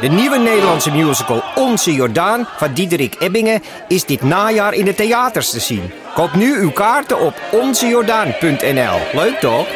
De 0.00 0.08
nieuwe 0.08 0.38
Nederlandse 0.38 0.90
musical 0.90 1.42
Onze 1.54 1.92
Jordaan 1.92 2.48
van 2.56 2.72
Diederik 2.72 3.16
Ebbingen 3.18 3.62
is 3.88 4.04
dit 4.04 4.22
najaar 4.22 4.72
in 4.74 4.84
de 4.84 4.94
theaters 4.94 5.50
te 5.50 5.60
zien. 5.60 5.90
Koop 6.14 6.34
nu 6.34 6.58
uw 6.58 6.70
kaarten 6.70 7.20
op 7.20 7.34
onzejordaan.nl. 7.52 8.98
Leuk 9.12 9.38
toch? 9.40 9.66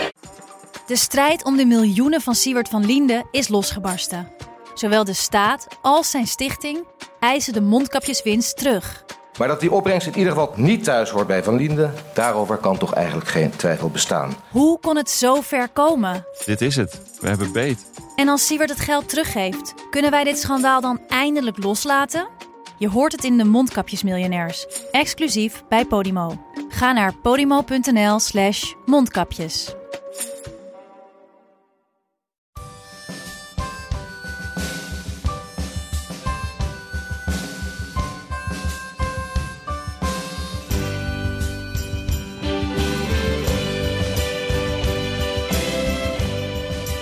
De 0.86 0.96
strijd 0.96 1.44
om 1.44 1.56
de 1.56 1.64
miljoenen 1.64 2.20
van 2.20 2.34
Siewert 2.34 2.68
van 2.68 2.86
Liende 2.86 3.24
is 3.30 3.48
losgebarsten. 3.48 4.28
Zowel 4.74 5.04
de 5.04 5.12
staat 5.12 5.66
als 5.82 6.10
zijn 6.10 6.26
stichting 6.26 6.84
eisen 7.20 7.52
de 7.52 7.60
mondkapjeswinst 7.60 8.56
terug. 8.56 9.04
Maar 9.38 9.48
dat 9.48 9.60
die 9.60 9.72
opbrengst 9.72 10.06
in 10.06 10.16
ieder 10.16 10.32
geval 10.32 10.52
niet 10.56 10.84
thuis 10.84 11.10
hoort 11.10 11.26
bij 11.26 11.42
Van 11.42 11.56
Liende, 11.56 11.90
daarover 12.14 12.56
kan 12.56 12.78
toch 12.78 12.94
eigenlijk 12.94 13.28
geen 13.28 13.56
twijfel 13.56 13.90
bestaan. 13.90 14.34
Hoe 14.50 14.78
kon 14.80 14.96
het 14.96 15.10
zo 15.10 15.40
ver 15.40 15.68
komen? 15.68 16.26
Dit 16.44 16.60
is 16.60 16.76
het. 16.76 17.00
We 17.20 17.28
hebben 17.28 17.52
beet. 17.52 17.78
En 18.20 18.28
als 18.28 18.46
Siewert 18.46 18.70
het 18.70 18.80
geld 18.80 19.08
teruggeeft, 19.08 19.74
kunnen 19.90 20.10
wij 20.10 20.24
dit 20.24 20.38
schandaal 20.38 20.80
dan 20.80 21.00
eindelijk 21.08 21.62
loslaten? 21.62 22.28
Je 22.78 22.88
hoort 22.88 23.12
het 23.12 23.24
in 23.24 23.38
de 23.38 23.44
Mondkapjesmiljonairs, 23.44 24.66
exclusief 24.90 25.62
bij 25.68 25.84
Podimo. 25.84 26.44
Ga 26.68 26.92
naar 26.92 27.14
podimo.nl/slash 27.16 28.74
mondkapjes. 28.86 29.74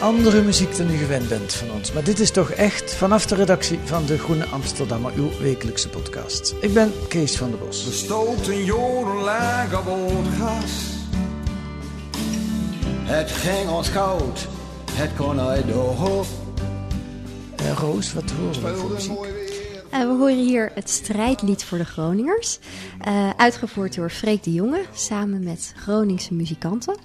Andere 0.09 0.43
muziek 0.43 0.77
dan 0.77 0.91
u 0.91 0.97
gewend 0.97 1.29
bent 1.29 1.55
van 1.55 1.71
ons. 1.71 1.93
Maar 1.93 2.05
dit 2.05 2.19
is 2.19 2.30
toch 2.30 2.51
echt 2.51 2.95
vanaf 2.95 3.27
de 3.27 3.35
redactie 3.35 3.79
van 3.85 4.07
De 4.07 4.19
Groene 4.19 4.45
Amsterdammer, 4.45 5.12
uw 5.15 5.31
wekelijkse 5.41 5.89
podcast. 5.89 6.55
Ik 6.61 6.73
ben 6.75 6.93
Kees 7.09 7.37
van 7.37 7.51
der 7.51 7.59
Bos. 7.59 7.84
We 7.84 7.92
stoten 7.92 8.64
jorden 8.64 9.14
lang 9.14 9.75
op 9.75 9.84
het 9.86 10.34
gas. 10.39 10.70
Het 13.03 13.31
ging 13.31 13.70
ons 13.70 13.91
koud, 13.91 14.48
het 14.92 15.11
kon 15.17 15.41
uit 15.41 15.67
de 15.67 15.73
hoop. 15.73 16.27
Eh, 17.56 17.73
Roos, 17.73 18.12
wat 18.12 18.31
horen 18.31 18.62
we 18.62 18.77
voor 18.77 18.91
muziek? 18.91 19.12
Uh, 19.95 20.01
we 20.01 20.17
horen 20.19 20.45
hier 20.45 20.70
het 20.75 20.91
strijdlied 20.91 21.64
voor 21.64 21.79
de 21.79 21.84
Groningers. 21.84 22.59
Uh, 23.09 23.31
uitgevoerd 23.36 23.95
door 23.95 24.11
Freek 24.11 24.42
de 24.42 24.53
Jonge 24.53 24.84
samen 24.95 25.42
met 25.42 25.73
Groningse 25.77 26.34
muzikanten. 26.34 26.97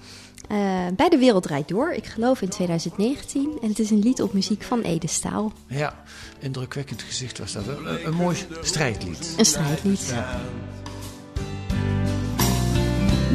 Uh, 0.48 0.58
bij 0.96 1.08
De 1.08 1.18
Wereld 1.18 1.42
Draait 1.42 1.68
Door, 1.68 1.92
ik 1.92 2.06
geloof 2.06 2.42
in 2.42 2.48
2019. 2.48 3.58
En 3.62 3.68
het 3.68 3.78
is 3.78 3.90
een 3.90 3.98
lied 3.98 4.22
op 4.22 4.32
muziek 4.32 4.62
van 4.62 4.80
Ede 4.80 5.06
Staal. 5.06 5.52
Ja, 5.66 6.02
indrukwekkend 6.38 7.02
gezicht 7.02 7.38
was 7.38 7.52
dat. 7.52 7.66
Een, 7.66 8.06
een 8.06 8.14
mooi 8.14 8.36
strijdlied. 8.62 9.34
Een 9.36 9.44
strijdlied. 9.44 10.06
Ja. 10.10 10.40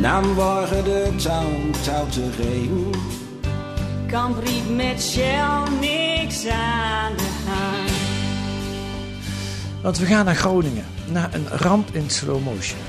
De 0.02 1.14
touw, 1.18 1.72
touw 1.84 2.08
te 2.08 2.30
regen. 2.32 2.92
Kan 4.08 4.36
brief 4.36 4.70
met 4.70 5.02
Shell 5.02 5.64
niks 5.80 6.48
aan 6.48 7.18
de 7.18 7.30
hand. 7.46 7.90
Want 9.82 9.98
we 9.98 10.06
gaan 10.06 10.26
naar 10.26 10.36
Groningen, 10.36 10.86
naar 11.12 11.34
een 11.34 11.48
ramp 11.48 11.90
in 11.92 12.10
slow 12.10 12.44
motion. 12.44 12.80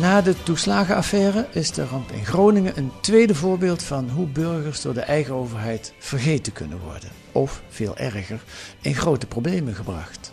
Na 0.00 0.20
de 0.20 0.42
toeslagenaffaire 0.42 1.46
is 1.52 1.70
de 1.70 1.84
ramp 1.84 2.10
in 2.10 2.24
Groningen 2.24 2.78
een 2.78 2.92
tweede 3.00 3.34
voorbeeld 3.34 3.82
van 3.82 4.10
hoe 4.10 4.26
burgers 4.26 4.82
door 4.82 4.94
de 4.94 5.00
eigen 5.00 5.34
overheid 5.34 5.92
vergeten 5.98 6.52
kunnen 6.52 6.78
worden. 6.78 7.10
Of, 7.32 7.62
veel 7.68 7.96
erger, 7.96 8.40
in 8.80 8.94
grote 8.94 9.26
problemen 9.26 9.74
gebracht. 9.74 10.32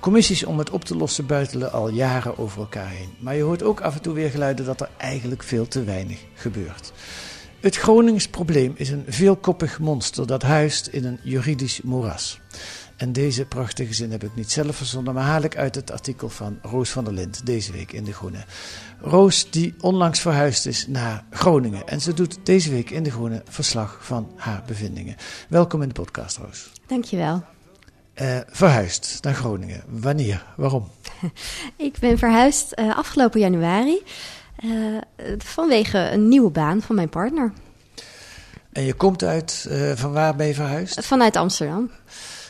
Commissies 0.00 0.44
om 0.44 0.58
het 0.58 0.70
op 0.70 0.84
te 0.84 0.96
lossen 0.96 1.26
buitelen 1.26 1.72
al 1.72 1.88
jaren 1.88 2.38
over 2.38 2.60
elkaar 2.60 2.88
heen. 2.88 3.14
Maar 3.18 3.34
je 3.34 3.42
hoort 3.42 3.62
ook 3.62 3.80
af 3.80 3.94
en 3.94 4.02
toe 4.02 4.14
weer 4.14 4.30
geluiden 4.30 4.64
dat 4.64 4.80
er 4.80 4.90
eigenlijk 4.96 5.42
veel 5.42 5.68
te 5.68 5.84
weinig 5.84 6.18
gebeurt. 6.34 6.92
Het 7.60 7.76
Gronings 7.76 8.28
probleem 8.28 8.72
is 8.76 8.90
een 8.90 9.04
veelkoppig 9.08 9.78
monster 9.78 10.26
dat 10.26 10.42
huist 10.42 10.86
in 10.86 11.04
een 11.04 11.20
juridisch 11.22 11.80
moeras. 11.82 12.40
En 12.98 13.12
deze 13.12 13.44
prachtige 13.44 13.94
zin 13.94 14.10
heb 14.10 14.24
ik 14.24 14.34
niet 14.34 14.50
zelf 14.50 14.76
verzonnen, 14.76 15.14
maar 15.14 15.24
haal 15.24 15.42
ik 15.42 15.56
uit 15.56 15.74
het 15.74 15.90
artikel 15.90 16.28
van 16.28 16.58
Roos 16.62 16.90
van 16.90 17.04
der 17.04 17.12
Lind 17.12 17.46
deze 17.46 17.72
week 17.72 17.92
in 17.92 18.04
De 18.04 18.12
Groene. 18.12 18.44
Roos 19.00 19.50
die 19.50 19.74
onlangs 19.80 20.20
verhuisd 20.20 20.66
is 20.66 20.86
naar 20.86 21.24
Groningen 21.30 21.86
en 21.86 22.00
ze 22.00 22.14
doet 22.14 22.38
deze 22.42 22.70
week 22.70 22.90
in 22.90 23.02
De 23.02 23.10
Groene 23.10 23.42
verslag 23.48 23.98
van 24.00 24.32
haar 24.36 24.62
bevindingen. 24.66 25.16
Welkom 25.48 25.82
in 25.82 25.88
de 25.88 25.94
podcast, 25.94 26.36
Roos. 26.36 26.70
Dankjewel. 26.86 27.44
Uh, 28.14 28.38
verhuisd 28.48 29.18
naar 29.20 29.34
Groningen. 29.34 29.82
Wanneer? 29.88 30.44
Waarom? 30.56 30.90
ik 31.76 31.98
ben 31.98 32.18
verhuisd 32.18 32.78
uh, 32.78 32.96
afgelopen 32.96 33.40
januari 33.40 34.02
uh, 34.64 34.98
vanwege 35.38 35.98
een 35.98 36.28
nieuwe 36.28 36.50
baan 36.50 36.82
van 36.82 36.94
mijn 36.94 37.08
partner. 37.08 37.52
En 38.72 38.82
je 38.82 38.94
komt 38.94 39.22
uit, 39.22 39.68
van 39.94 40.12
waar 40.12 40.36
ben 40.36 40.46
je 40.46 40.54
verhuisd? 40.54 41.06
Vanuit 41.06 41.36
Amsterdam. 41.36 41.90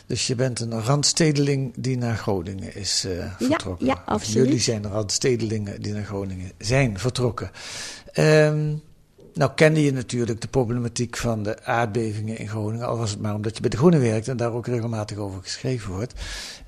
Dus 0.09 0.27
je 0.27 0.35
bent 0.35 0.59
een 0.59 0.81
randstedeling 0.81 1.73
die 1.75 1.97
naar 1.97 2.15
Groningen 2.15 2.75
is 2.75 3.05
uh, 3.05 3.33
vertrokken. 3.37 3.85
Ja, 3.85 3.93
ja 3.93 4.03
absoluut. 4.05 4.45
Jullie 4.45 4.59
zijn 4.59 4.87
randstedelingen 4.87 5.81
die 5.81 5.93
naar 5.93 6.03
Groningen 6.03 6.51
zijn 6.57 6.99
vertrokken. 6.99 7.51
Um, 8.17 8.81
nou 9.33 9.51
kende 9.55 9.83
je 9.83 9.91
natuurlijk 9.91 10.41
de 10.41 10.47
problematiek 10.47 11.17
van 11.17 11.43
de 11.43 11.63
aardbevingen 11.63 12.37
in 12.37 12.47
Groningen. 12.47 12.87
Al 12.87 12.97
was 12.97 13.11
het 13.11 13.21
maar 13.21 13.35
omdat 13.35 13.55
je 13.55 13.61
bij 13.61 13.69
de 13.69 13.77
Groene 13.77 13.97
werkt 13.97 14.27
en 14.27 14.37
daar 14.37 14.53
ook 14.53 14.67
regelmatig 14.67 15.17
over 15.17 15.41
geschreven 15.41 15.93
wordt. 15.93 16.13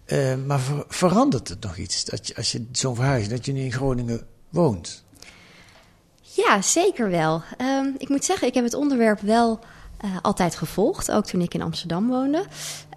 Uh, 0.08 0.36
maar 0.46 0.60
ver, 0.60 0.84
verandert 0.88 1.48
het 1.48 1.64
nog 1.64 1.78
iets 1.78 2.06
dat 2.06 2.28
je, 2.28 2.36
als 2.36 2.52
je 2.52 2.66
zo'n 2.72 2.96
verhuis, 2.96 3.30
dat 3.30 3.46
je 3.46 3.52
nu 3.52 3.62
in 3.62 3.72
Groningen 3.72 4.22
woont? 4.50 5.04
Ja, 6.22 6.62
zeker 6.62 7.10
wel. 7.10 7.44
Um, 7.62 7.96
ik 7.98 8.10
moet 8.10 8.26
zeggen, 8.26 8.48
ik 8.48 8.54
heb 8.54 8.64
het 8.64 8.74
onderwerp 8.74 9.20
wel 9.20 9.60
uh, 10.06 10.18
altijd 10.22 10.56
gevolgd, 10.56 11.12
ook 11.12 11.26
toen 11.26 11.42
ik 11.42 11.54
in 11.54 11.62
Amsterdam 11.62 12.08
woonde. 12.08 12.46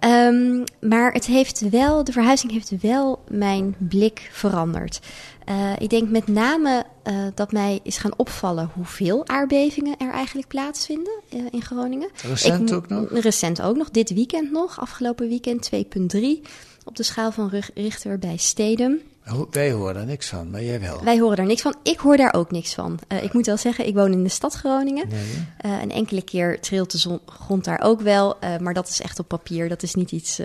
Um, 0.05 0.63
maar 0.79 1.13
het 1.13 1.25
heeft 1.25 1.69
wel, 1.69 2.03
de 2.03 2.11
verhuizing 2.11 2.51
heeft 2.51 2.81
wel 2.81 3.23
mijn 3.27 3.75
blik 3.77 4.29
veranderd. 4.31 4.99
Uh, 5.49 5.71
ik 5.77 5.89
denk 5.89 6.09
met 6.09 6.27
name 6.27 6.85
uh, 7.03 7.13
dat 7.35 7.51
mij 7.51 7.79
is 7.83 7.97
gaan 7.97 8.13
opvallen 8.17 8.69
hoeveel 8.73 9.27
aardbevingen 9.27 9.97
er 9.97 10.11
eigenlijk 10.11 10.47
plaatsvinden 10.47 11.13
in 11.49 11.61
Groningen. 11.61 12.09
Recent 12.21 12.69
ik, 12.69 12.75
ook 12.75 12.87
nog? 12.87 13.09
Recent 13.09 13.61
ook 13.61 13.75
nog, 13.75 13.89
dit 13.89 14.13
weekend 14.13 14.51
nog, 14.51 14.79
afgelopen 14.79 15.27
weekend 15.27 15.69
2,3 15.75 16.19
op 16.83 16.95
de 16.95 17.03
schaal 17.03 17.31
van 17.31 17.51
Richter 17.73 18.19
bij 18.19 18.37
Stedum. 18.37 19.01
Wij 19.51 19.71
horen 19.71 19.93
daar 19.93 20.05
niks 20.05 20.27
van, 20.27 20.49
maar 20.49 20.63
jij 20.63 20.79
wel. 20.79 21.03
Wij 21.03 21.19
horen 21.19 21.37
daar 21.37 21.45
niks 21.45 21.61
van. 21.61 21.75
Ik 21.83 21.99
hoor 21.99 22.17
daar 22.17 22.33
ook 22.33 22.51
niks 22.51 22.73
van. 22.73 22.99
Uh, 23.07 23.23
ik 23.23 23.33
moet 23.33 23.45
wel 23.45 23.57
zeggen, 23.57 23.87
ik 23.87 23.93
woon 23.93 24.11
in 24.11 24.23
de 24.23 24.29
stad 24.29 24.53
Groningen. 24.53 25.07
Nee, 25.07 25.45
uh, 25.65 25.81
een 25.81 25.91
enkele 25.91 26.21
keer 26.21 26.59
trilt 26.59 26.91
de 26.91 26.97
zon, 26.97 27.19
grond 27.25 27.63
daar 27.63 27.81
ook 27.81 28.01
wel. 28.01 28.37
Uh, 28.43 28.57
maar 28.57 28.73
dat 28.73 28.87
is 28.87 29.01
echt 29.01 29.19
op 29.19 29.27
papier. 29.27 29.69
Dat 29.69 29.83
is 29.83 29.95
niet 29.95 30.11
iets 30.11 30.41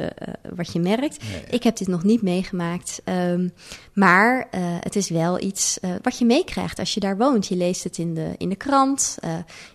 wat 0.55 0.73
je 0.73 0.81
merkt. 0.81 1.23
Nee. 1.31 1.43
Ik 1.51 1.63
heb 1.63 1.77
dit 1.77 1.89
nog 1.89 2.03
niet 2.03 2.23
meegemaakt. 2.23 3.03
Um, 3.05 3.53
maar 3.93 4.49
het 4.81 4.97
is 4.97 5.09
wel 5.09 5.41
iets 5.43 5.79
wat 6.03 6.19
je 6.19 6.25
meekrijgt 6.25 6.79
als 6.79 6.95
je 6.95 7.01
daar 7.01 7.17
woont. 7.17 7.47
Je 7.47 7.57
leest 7.57 7.85
het 7.85 7.99
in 7.99 8.15
de, 8.15 8.35
in 8.37 8.49
de 8.49 8.57
krant, 8.57 9.19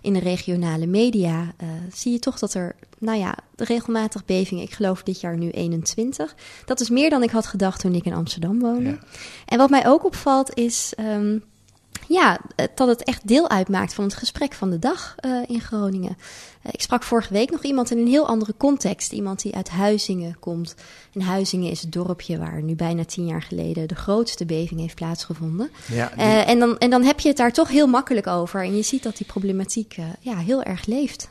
in 0.00 0.12
de 0.12 0.18
regionale 0.18 0.86
media. 0.86 1.54
zie 1.92 2.12
je 2.12 2.18
toch 2.18 2.38
dat 2.38 2.54
er, 2.54 2.74
nou 2.98 3.18
ja, 3.18 3.34
regelmatig 3.56 4.24
bevingen. 4.24 4.62
Ik 4.62 4.72
geloof 4.72 5.02
dit 5.02 5.20
jaar 5.20 5.36
nu 5.36 5.50
21. 5.50 6.34
Dat 6.64 6.80
is 6.80 6.90
meer 6.90 7.10
dan 7.10 7.22
ik 7.22 7.30
had 7.30 7.46
gedacht 7.46 7.80
toen 7.80 7.94
ik 7.94 8.04
in 8.04 8.14
Amsterdam 8.14 8.60
woonde. 8.60 8.90
Ja. 8.90 8.98
En 9.46 9.58
wat 9.58 9.70
mij 9.70 9.86
ook 9.86 10.04
opvalt 10.04 10.54
is 10.54 10.92
um, 11.00 11.42
ja, 12.08 12.38
dat 12.74 12.88
het 12.88 13.04
echt 13.04 13.28
deel 13.28 13.50
uitmaakt 13.50 13.94
van 13.94 14.04
het 14.04 14.14
gesprek 14.14 14.52
van 14.52 14.70
de 14.70 14.78
dag 14.78 15.14
uh, 15.24 15.42
in 15.46 15.60
Groningen. 15.60 16.16
Uh, 16.18 16.72
ik 16.72 16.80
sprak 16.80 17.02
vorige 17.02 17.32
week 17.32 17.50
nog 17.50 17.62
iemand 17.62 17.90
in 17.90 17.98
een 17.98 18.06
heel 18.06 18.26
andere 18.26 18.54
context. 18.56 19.12
Iemand 19.12 19.42
die 19.42 19.54
uit 19.54 19.68
Huizingen 19.68 20.38
komt. 20.38 20.74
En 21.12 21.20
Huizingen 21.20 21.70
is 21.70 21.80
het 21.80 21.92
dorpje 21.92 22.38
waar 22.38 22.62
nu 22.62 22.74
bijna 22.74 23.04
tien 23.04 23.26
jaar 23.26 23.42
geleden 23.42 23.88
de 23.88 23.94
grootste 23.94 24.46
beving 24.46 24.80
heeft 24.80 24.94
plaatsgevonden. 24.94 25.70
Ja, 25.92 26.10
die... 26.14 26.24
uh, 26.24 26.48
en, 26.48 26.58
dan, 26.58 26.78
en 26.78 26.90
dan 26.90 27.02
heb 27.02 27.20
je 27.20 27.28
het 27.28 27.36
daar 27.36 27.52
toch 27.52 27.68
heel 27.68 27.86
makkelijk 27.86 28.26
over. 28.26 28.62
En 28.62 28.76
je 28.76 28.82
ziet 28.82 29.02
dat 29.02 29.16
die 29.16 29.26
problematiek 29.26 29.96
ja, 30.20 30.36
heel 30.36 30.62
erg 30.62 30.86
leeft. 30.86 31.28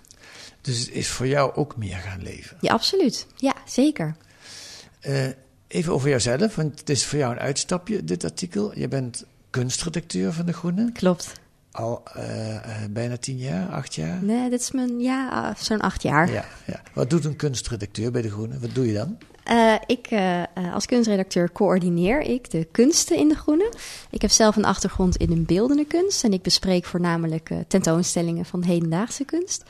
Dus 0.65 0.79
het 0.79 0.91
is 0.91 1.07
voor 1.07 1.27
jou 1.27 1.55
ook 1.55 1.77
meer 1.77 1.97
gaan 1.97 2.21
leven? 2.23 2.57
Ja, 2.61 2.73
absoluut. 2.73 3.27
Ja, 3.35 3.53
zeker. 3.65 4.15
Even 5.67 5.93
over 5.93 6.09
jouzelf, 6.09 6.55
want 6.55 6.79
het 6.79 6.89
is 6.89 7.05
voor 7.05 7.19
jou 7.19 7.31
een 7.33 7.39
uitstapje, 7.39 8.03
dit 8.03 8.23
artikel. 8.23 8.79
Je 8.79 8.87
bent 8.87 9.25
kunstredacteur 9.49 10.33
van 10.33 10.45
De 10.45 10.53
Groene. 10.53 10.91
Klopt. 10.91 11.31
al 11.71 12.03
eh, 12.13 12.55
eh, 12.55 12.89
bijna 12.89 13.17
tien 13.17 13.37
jaar, 13.37 13.67
acht 13.69 13.95
jaar? 13.95 14.23
Nee, 14.23 14.49
dit 14.49 14.59
is 14.59 14.71
mijn, 14.71 14.99
ja, 14.99 15.29
ah, 15.29 15.55
zo'n 15.55 15.81
acht 15.81 16.01
jaar. 16.01 16.31
Ja, 16.31 16.45
ja. 16.65 16.81
Wat 16.93 17.09
doet 17.09 17.25
een 17.25 17.35
kunstredacteur 17.35 18.11
bij 18.11 18.21
De 18.21 18.31
Groene? 18.31 18.59
Wat 18.59 18.73
doe 18.75 18.87
je 18.87 18.93
dan? 18.93 19.17
Eh, 19.45 19.73
ik, 19.85 20.07
eh, 20.07 20.41
eh, 20.41 20.73
als 20.73 20.85
kunstredacteur 20.85 21.51
coördineer 21.51 22.21
ik 22.21 22.51
de 22.51 22.67
kunsten 22.71 23.17
in 23.17 23.27
De 23.27 23.35
Groene. 23.35 23.73
Ik 24.09 24.21
heb 24.21 24.31
zelf 24.31 24.55
een 24.55 24.65
achtergrond 24.65 25.15
in 25.15 25.31
een 25.31 25.45
beeldende 25.45 25.85
kunst 25.85 26.23
en 26.23 26.33
ik 26.33 26.41
bespreek 26.41 26.85
voornamelijk 26.85 27.51
tentoonstellingen 27.67 28.45
van 28.45 28.63
hedendaagse 28.63 29.25
kunst. 29.25 29.63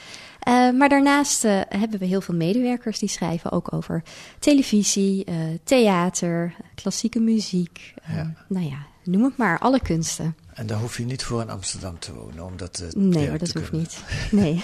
Maar 0.78 0.90
daarnaast 0.90 1.42
hebben 1.70 2.00
we 2.00 2.06
heel 2.06 2.22
veel 2.22 2.36
medewerkers 2.36 3.00
die 3.00 3.10
schrijven 3.10 3.52
ook 3.52 3.74
over 3.74 4.04
televisie, 4.40 5.26
theater, 5.64 6.56
klassieke 6.76 7.20
muziek. 7.20 7.94
Ja. 8.08 8.34
Nou 8.48 8.66
ja, 8.66 8.78
noem 9.04 9.24
het 9.24 9.38
maar, 9.38 9.60
alle 9.60 9.80
kunsten. 9.80 10.36
En 10.56 10.68
daar 10.68 10.80
hoef 10.80 10.98
je 10.98 11.06
niet 11.06 11.24
voor 11.24 11.42
in 11.42 11.50
Amsterdam 11.50 12.00
te 12.00 12.14
wonen 12.14 12.46
om 12.46 12.58
dat 12.58 12.80
eh, 12.80 12.94
Nee 12.94 13.30
hoor, 13.30 13.38
dat 13.38 13.54
hoeft 13.54 13.72
niet. 13.72 14.04
Nee. 14.32 14.64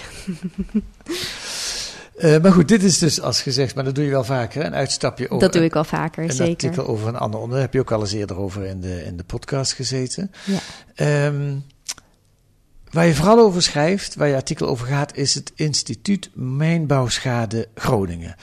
Eh, 2.22 2.40
maar 2.42 2.52
goed, 2.52 2.68
dit 2.68 2.82
is 2.82 2.98
dus 2.98 3.20
als 3.20 3.42
gezegd, 3.42 3.74
maar 3.74 3.84
dat 3.84 3.94
doe 3.94 4.04
je 4.04 4.10
wel 4.10 4.24
vaker, 4.24 4.64
een 4.64 4.74
uitstapje 4.74 5.24
over 5.24 5.38
Dat 5.38 5.52
doe 5.52 5.64
ik 5.64 5.72
wel 5.72 5.84
vaker, 5.84 6.24
een 6.24 6.32
zeker. 6.32 6.68
artikel 6.68 6.86
over 6.86 7.08
een 7.08 7.16
ander 7.16 7.40
onderwerp. 7.40 7.72
Heb 7.72 7.74
je 7.74 7.80
ook 7.80 7.98
al 7.98 8.00
eens 8.00 8.12
eerder 8.12 8.36
over 8.36 8.64
in 8.64 8.80
de, 8.80 9.04
in 9.04 9.16
de 9.16 9.24
podcast 9.24 9.72
gezeten. 9.72 10.30
Ja. 10.44 10.58
Ehm, 10.94 11.56
waar 12.90 13.06
je 13.06 13.14
vooral 13.14 13.38
over 13.38 13.62
schrijft, 13.62 14.14
waar 14.14 14.28
je 14.28 14.34
artikel 14.34 14.68
over 14.68 14.86
gaat, 14.86 15.16
is 15.16 15.34
het 15.34 15.52
Instituut 15.54 16.30
Mijnbouwschade 16.34 17.68
Groningen. 17.74 18.36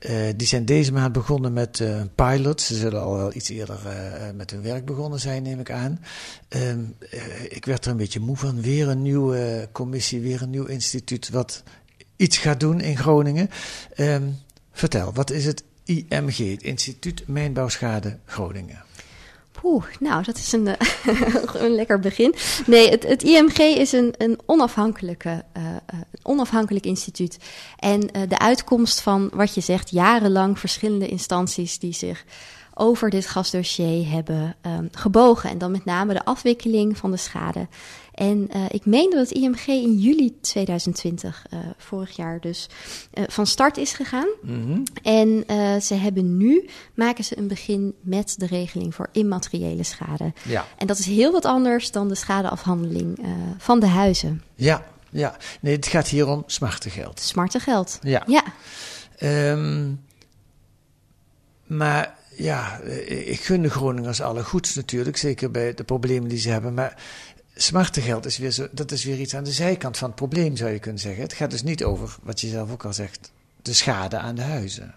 Eh, 0.00 0.14
die 0.36 0.46
zijn 0.46 0.64
deze 0.64 0.92
maand 0.92 1.12
begonnen 1.12 1.52
met 1.52 1.80
eh, 1.80 1.98
een 1.98 2.14
pilot. 2.14 2.60
Ze 2.60 2.74
zullen 2.74 3.02
al 3.02 3.16
wel 3.16 3.34
iets 3.34 3.48
eerder 3.48 3.78
met 4.34 4.50
hun 4.50 4.62
werk 4.62 4.84
begonnen 4.84 5.20
zijn, 5.20 5.42
neem 5.42 5.60
ik 5.60 5.70
aan. 5.70 6.00
Ehm, 6.48 6.80
eh, 7.10 7.20
ik 7.48 7.64
werd 7.64 7.84
er 7.84 7.90
een 7.90 7.96
beetje 7.96 8.20
moe 8.20 8.36
van. 8.36 8.60
Weer 8.60 8.88
een 8.88 9.02
nieuwe 9.02 9.68
commissie, 9.72 10.20
weer 10.20 10.42
een 10.42 10.50
nieuw 10.50 10.66
instituut 10.66 11.28
wat 11.30 11.62
iets 12.20 12.38
gaat 12.38 12.60
doen 12.60 12.80
in 12.80 12.96
Groningen. 12.96 13.50
Ehm, 13.94 14.28
vertel, 14.72 15.12
wat 15.12 15.30
is 15.30 15.44
het 15.44 15.64
IMG, 15.84 16.36
het 16.36 16.62
Instituut 16.62 17.22
Mijnbouwschade 17.26 18.18
Groningen? 18.24 18.82
Poeh, 19.52 19.84
nou, 20.00 20.22
dat 20.22 20.36
is 20.36 20.52
een, 20.52 20.66
eh, 20.66 20.88
een 21.64 21.74
lekker 21.74 22.00
begin. 22.00 22.34
Nee, 22.66 22.88
het, 22.88 23.02
het 23.06 23.22
IMG 23.22 23.58
is 23.58 23.92
een, 23.92 24.14
een, 24.18 24.38
onafhankelijke, 24.46 25.44
eh, 25.52 25.62
eh, 25.66 25.76
onafhankelijk 26.22 26.84
instituut. 26.84 27.38
En 27.76 28.00
de 28.28 28.38
uitkomst 28.38 29.00
van 29.00 29.30
wat 29.32 29.54
je 29.54 29.60
zegt, 29.60 29.90
jarenlang 29.90 30.58
verschillende 30.58 31.08
instanties 31.08 31.78
die 31.78 31.92
zich 31.92 32.24
over 32.74 33.10
dit 33.10 33.26
gasdossier 33.26 34.10
hebben 34.10 34.56
ehm, 34.60 34.86
gebogen. 34.92 35.50
En 35.50 35.58
dan 35.58 35.70
met 35.70 35.84
name 35.84 36.12
de 36.12 36.24
afwikkeling 36.24 36.96
van 36.96 37.10
de 37.10 37.16
schade. 37.16 37.68
En 38.20 38.48
eh, 38.50 38.64
ik 38.70 38.86
meen 38.86 39.10
dat 39.10 39.28
het 39.28 39.38
IMG 39.38 39.66
in 39.66 39.98
juli 39.98 40.40
2020, 40.40 41.46
eh, 41.50 41.58
vorig 41.76 42.16
jaar 42.16 42.40
dus, 42.40 42.68
eh, 43.12 43.24
van 43.28 43.46
start 43.46 43.76
is 43.76 43.92
gegaan. 43.92 44.28
En 45.02 45.44
eh, 45.46 45.76
ze 45.76 45.94
hebben 45.94 46.36
nu, 46.36 46.68
maken 46.94 47.24
ze 47.24 47.38
een 47.38 47.48
begin 47.48 47.94
met 48.00 48.34
de 48.38 48.46
regeling 48.46 48.94
voor 48.94 49.08
immateriële 49.12 49.82
schade. 49.82 50.32
Ja. 50.42 50.66
En 50.76 50.86
dat 50.86 50.98
is 50.98 51.06
heel 51.06 51.32
wat 51.32 51.44
anders 51.44 51.90
dan 51.90 52.08
de 52.08 52.14
schadeafhandeling 52.14 53.18
van 53.58 53.80
de 53.80 53.86
huizen. 53.86 54.42
Ja, 54.54 54.84
ja. 55.10 55.36
Nee, 55.60 55.76
het 55.76 55.86
gaat 55.86 56.08
hier 56.08 56.28
om 56.28 56.42
smartengeld. 56.46 57.20
Smarte 57.20 57.60
geld. 57.60 57.98
Ja. 58.02 58.22
Ja, 58.26 58.42
Ehm, 59.16 59.92
maar 61.66 62.14
ja, 62.36 62.78
ik 63.06 63.40
gun 63.40 63.62
de 63.62 63.70
Groningers 63.70 64.20
alle 64.20 64.44
goeds 64.44 64.74
natuurlijk, 64.74 65.16
zeker 65.16 65.50
bij 65.50 65.74
de 65.74 65.84
problemen 65.84 66.28
die 66.28 66.38
ze 66.38 66.48
hebben. 66.50 66.74
Maar 66.74 67.02
smartengeld 67.62 68.26
is 68.26 68.38
weer, 68.38 68.50
zo, 68.50 68.68
dat 68.72 68.92
is 68.92 69.04
weer 69.04 69.20
iets 69.20 69.34
aan 69.34 69.44
de 69.44 69.52
zijkant 69.52 69.96
van 69.98 70.06
het 70.06 70.16
probleem, 70.16 70.56
zou 70.56 70.70
je 70.70 70.78
kunnen 70.78 71.00
zeggen. 71.00 71.22
Het 71.22 71.32
gaat 71.32 71.50
dus 71.50 71.62
niet 71.62 71.84
over, 71.84 72.16
wat 72.22 72.40
je 72.40 72.48
zelf 72.48 72.70
ook 72.70 72.84
al 72.84 72.92
zegt, 72.92 73.32
de 73.62 73.72
schade 73.72 74.18
aan 74.18 74.34
de 74.34 74.42
huizen. 74.42 74.94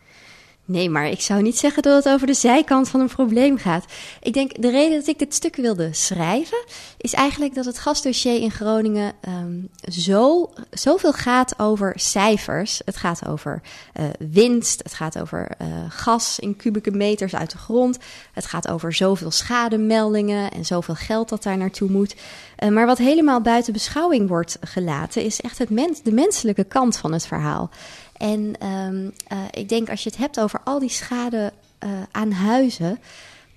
Nee, 0.65 0.89
maar 0.89 1.07
ik 1.07 1.21
zou 1.21 1.41
niet 1.41 1.57
zeggen 1.57 1.83
dat 1.83 2.03
het 2.03 2.13
over 2.13 2.27
de 2.27 2.33
zijkant 2.33 2.89
van 2.89 2.99
een 2.99 3.07
probleem 3.07 3.57
gaat. 3.57 3.85
Ik 4.21 4.33
denk 4.33 4.61
de 4.61 4.69
reden 4.69 4.99
dat 4.99 5.07
ik 5.07 5.19
dit 5.19 5.33
stuk 5.33 5.55
wilde 5.55 5.89
schrijven, 5.93 6.63
is 6.97 7.13
eigenlijk 7.13 7.55
dat 7.55 7.65
het 7.65 7.79
gasdossier 7.79 8.41
in 8.41 8.51
Groningen 8.51 9.13
ehm, 9.21 9.59
zo, 9.91 10.49
zoveel 10.71 11.13
gaat 11.13 11.59
over 11.59 11.93
cijfers. 11.95 12.81
Het 12.85 12.97
gaat 12.97 13.27
over 13.27 13.61
eh, 13.93 14.05
winst, 14.19 14.83
het 14.83 14.93
gaat 14.93 15.19
over 15.19 15.51
eh, 15.57 15.67
gas 15.89 16.39
in 16.39 16.55
kubieke 16.55 16.91
meters 16.91 17.35
uit 17.35 17.51
de 17.51 17.57
grond. 17.57 17.97
Het 18.33 18.45
gaat 18.45 18.67
over 18.67 18.93
zoveel 18.93 19.31
schademeldingen 19.31 20.51
en 20.51 20.65
zoveel 20.65 20.95
geld 20.95 21.29
dat 21.29 21.43
daar 21.43 21.57
naartoe 21.57 21.89
moet. 21.89 22.15
Eh, 22.55 22.69
maar 22.69 22.85
wat 22.85 22.97
helemaal 22.97 23.41
buiten 23.41 23.73
beschouwing 23.73 24.27
wordt 24.27 24.57
gelaten, 24.61 25.23
is 25.23 25.41
echt 25.41 25.57
het 25.57 25.69
mens, 25.69 26.01
de 26.01 26.11
menselijke 26.11 26.63
kant 26.63 26.97
van 26.97 27.13
het 27.13 27.25
verhaal. 27.25 27.69
En 28.23 28.53
ehm, 28.59 29.09
eh, 29.27 29.37
ik 29.51 29.69
denk 29.69 29.89
als 29.89 30.03
je 30.03 30.09
het 30.09 30.19
hebt 30.19 30.39
over 30.39 30.61
al 30.63 30.79
die 30.79 30.89
schade 30.89 31.53
eh, 31.79 31.89
aan 32.11 32.31
huizen, 32.31 32.99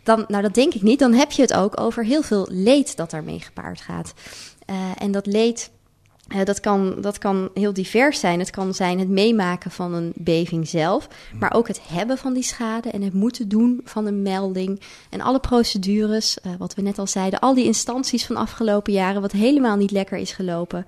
dan, 0.03 0.25
nou 0.29 0.43
dat 0.43 0.55
denk 0.55 0.75
ik 0.75 0.83
niet, 0.83 0.99
dan 0.99 1.13
heb 1.13 1.33
je 1.33 1.43
het 1.43 1.55
ook 1.55 1.81
over 1.81 2.05
heel 2.05 2.23
veel 2.23 2.49
leed 2.51 2.97
dat 2.97 3.11
daarmee 3.11 3.41
gepaard 3.41 3.81
gaat. 3.81 4.15
Eh, 4.65 4.77
en 4.99 5.13
dat 5.13 5.27
leed, 5.27 5.71
dat, 6.45 6.61
kan, 6.61 7.01
dat 7.01 7.19
kan 7.19 7.51
heel 7.55 7.73
divers 7.73 8.21
zijn. 8.21 8.39
Het 8.39 8.51
kan 8.51 8.75
zijn 8.75 8.99
het 8.99 9.09
meemaken 9.09 9.71
van 9.71 9.95
een 9.95 10.13
beving 10.15 10.69
zelf, 10.69 11.09
maar 11.39 11.55
ook 11.55 11.69
het 11.69 11.81
hebben 11.89 12.19
van 12.19 12.33
die 12.33 12.43
schade 12.43 12.91
en 12.91 13.03
het 13.03 13.13
moeten 13.13 13.49
doen 13.49 13.81
van 13.85 14.07
een 14.07 14.23
melding. 14.23 14.81
En 15.11 15.21
alle 15.21 15.41
procedures, 15.41 16.39
wat 16.59 16.75
we 16.75 16.83
net 16.83 16.99
al 16.99 17.07
zeiden, 17.07 17.41
al 17.41 17.55
die 17.55 17.65
instanties 17.65 18.27
van 18.27 18.37
afgelopen 18.37 18.93
jaren, 18.93 19.21
wat 19.21 19.33
helemaal 19.33 19.77
niet 19.77 19.91
lekker 19.91 20.19
is 20.19 20.33
gelopen. 20.33 20.87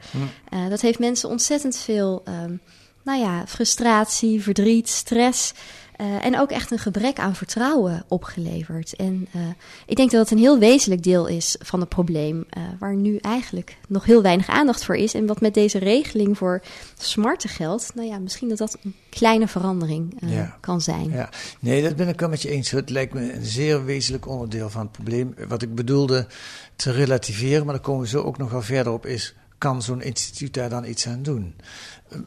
Dat 0.68 0.80
heeft 0.80 0.98
mensen 0.98 1.28
ontzettend 1.28 1.76
veel, 1.76 2.22
ehm, 2.24 2.54
nou 3.02 3.20
ja, 3.20 3.46
frustratie, 3.46 4.42
verdriet, 4.42 4.88
stress. 4.88 5.52
eh, 5.96 6.24
en 6.24 6.40
ook 6.40 6.50
echt 6.50 6.70
een 6.70 6.78
gebrek 6.78 7.18
aan 7.18 7.34
vertrouwen 7.34 8.04
opgeleverd. 8.08 8.96
En 8.96 9.26
eh, 9.32 9.40
ik 9.86 9.96
denk 9.96 10.10
dat 10.10 10.20
het 10.20 10.30
een 10.30 10.38
heel 10.44 10.58
wezenlijk 10.58 11.02
deel 11.02 11.26
is 11.26 11.56
van 11.60 11.80
het 11.80 11.88
probleem, 11.88 12.44
eh, 12.50 12.62
waar 12.78 12.94
nu 12.94 13.16
eigenlijk 13.16 13.76
nog 13.88 14.04
heel 14.04 14.22
weinig 14.22 14.48
aandacht 14.48 14.84
voor 14.84 14.94
is. 14.96 15.14
En 15.14 15.26
wat 15.26 15.40
met 15.40 15.54
deze 15.54 15.78
regeling 15.78 16.38
voor 16.38 16.62
smarte 16.98 17.48
geld, 17.48 17.90
nou 17.94 18.08
ja, 18.08 18.18
misschien 18.18 18.48
dat 18.48 18.58
dat 18.58 18.78
een 18.84 18.94
kleine 19.10 19.48
verandering 19.48 20.16
Ja. 20.26 20.56
kan 20.60 20.80
zijn. 20.80 21.10
Ja, 21.10 21.28
nee, 21.60 21.82
dat 21.82 21.96
ben 21.96 22.08
ik 22.08 22.20
wel 22.20 22.28
met 22.28 22.42
je 22.42 22.50
eens. 22.50 22.70
Het 22.70 22.90
lijkt 22.90 23.14
me 23.14 23.32
een 23.32 23.44
zeer 23.44 23.84
wezenlijk 23.84 24.26
onderdeel 24.28 24.70
van 24.70 24.80
het 24.82 24.92
probleem. 24.92 25.34
Wat 25.48 25.62
ik 25.62 25.74
bedoelde 25.74 26.26
te 26.76 26.90
relativeren, 26.90 27.64
maar 27.64 27.74
daar 27.74 27.82
komen 27.82 28.02
we 28.02 28.08
zo 28.08 28.22
ook 28.22 28.38
nog 28.38 28.50
wel 28.50 28.62
verder 28.62 28.92
op, 28.92 29.06
is 29.06 29.34
kan 29.58 29.82
zo'n 29.82 30.02
instituut 30.02 30.54
daar 30.54 30.68
dan 30.68 30.84
iets 30.84 31.06
aan 31.06 31.22
doen? 31.22 31.54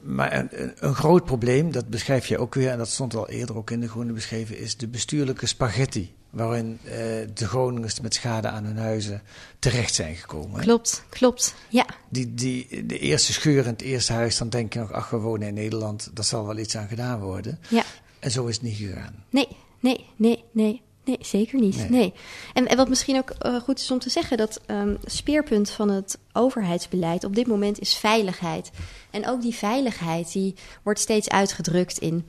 Maar 0.02 0.34
een, 0.34 0.50
een- 0.80 0.96
groot 0.96 1.26
probleem, 1.26 1.72
dat 1.72 1.88
beschrijf 1.88 2.26
je 2.28 2.38
ook 2.38 2.54
weer, 2.56 2.70
en 2.70 2.78
dat 2.78 2.88
stond 2.90 3.16
al 3.16 3.30
eerder 3.30 3.56
ook 3.58 3.72
in 3.72 3.80
de 3.80 3.90
Groene 3.90 4.14
beschreven, 4.14 4.58
is 4.58 4.78
de 4.78 4.88
bestuurlijke 4.88 5.46
spaghetti. 5.46 6.14
Waarin 6.30 6.80
eh, 6.84 6.92
de 7.34 7.48
Groningers 7.48 8.00
met 8.00 8.14
schade 8.14 8.48
aan 8.48 8.64
hun 8.64 8.78
huizen 8.78 9.22
terecht 9.60 9.94
zijn 9.94 10.16
gekomen. 10.16 10.62
Klopt, 10.62 11.04
klopt. 11.10 11.54
Ja, 11.70 11.86
Die, 12.10 12.34
die, 12.34 12.86
de 12.86 13.00
eerste 13.00 13.34
scheur 13.34 13.64
in 13.64 13.70
het 13.72 13.82
eerste 13.82 14.14
huis, 14.14 14.38
dan 14.38 14.50
denk 14.50 14.74
je 14.74 14.80
nog, 14.80 14.92
ach, 14.92 15.10
we 15.10 15.18
wonen 15.18 15.48
in 15.48 15.54
Nederland, 15.54 16.10
daar 16.14 16.26
zal 16.26 16.46
wel 16.46 16.58
iets 16.58 16.78
aan 16.78 16.88
gedaan 16.88 17.20
worden. 17.20 17.60
ja. 17.70 17.84
En 18.20 18.32
zo 18.32 18.46
is 18.46 18.54
het 18.56 18.64
niet 18.64 18.76
gegaan. 18.78 19.24
Nee, 19.30 19.48
nee, 19.80 20.06
nee, 20.16 20.44
nee. 20.52 20.82
Nee, 21.06 21.18
zeker 21.22 21.60
niet. 21.60 21.76
Nee. 21.78 21.90
Nee. 21.90 22.14
En, 22.54 22.68
en 22.68 22.78
wat 22.78 22.90
misschien 22.90 23.18
ook 23.18 23.30
eh, 23.30 23.56
goed 23.56 23.80
is 23.80 23.92
om 23.92 24.00
te 24.00 24.10
zeggen, 24.10 24.38
dat 24.38 24.62
ehm, 24.66 24.96
speerpunt 25.06 25.70
van 25.70 25.90
het 25.90 26.18
overheidsbeleid 26.34 27.24
op 27.24 27.36
dit 27.36 27.48
moment 27.48 27.80
is 27.80 27.96
veiligheid. 27.96 28.72
En 29.12 29.28
ook 29.28 29.42
die 29.42 29.56
veiligheid 29.56 30.32
die 30.32 30.56
wordt 30.84 31.00
steeds 31.00 31.30
uitgedrukt 31.30 31.98
in 31.98 32.26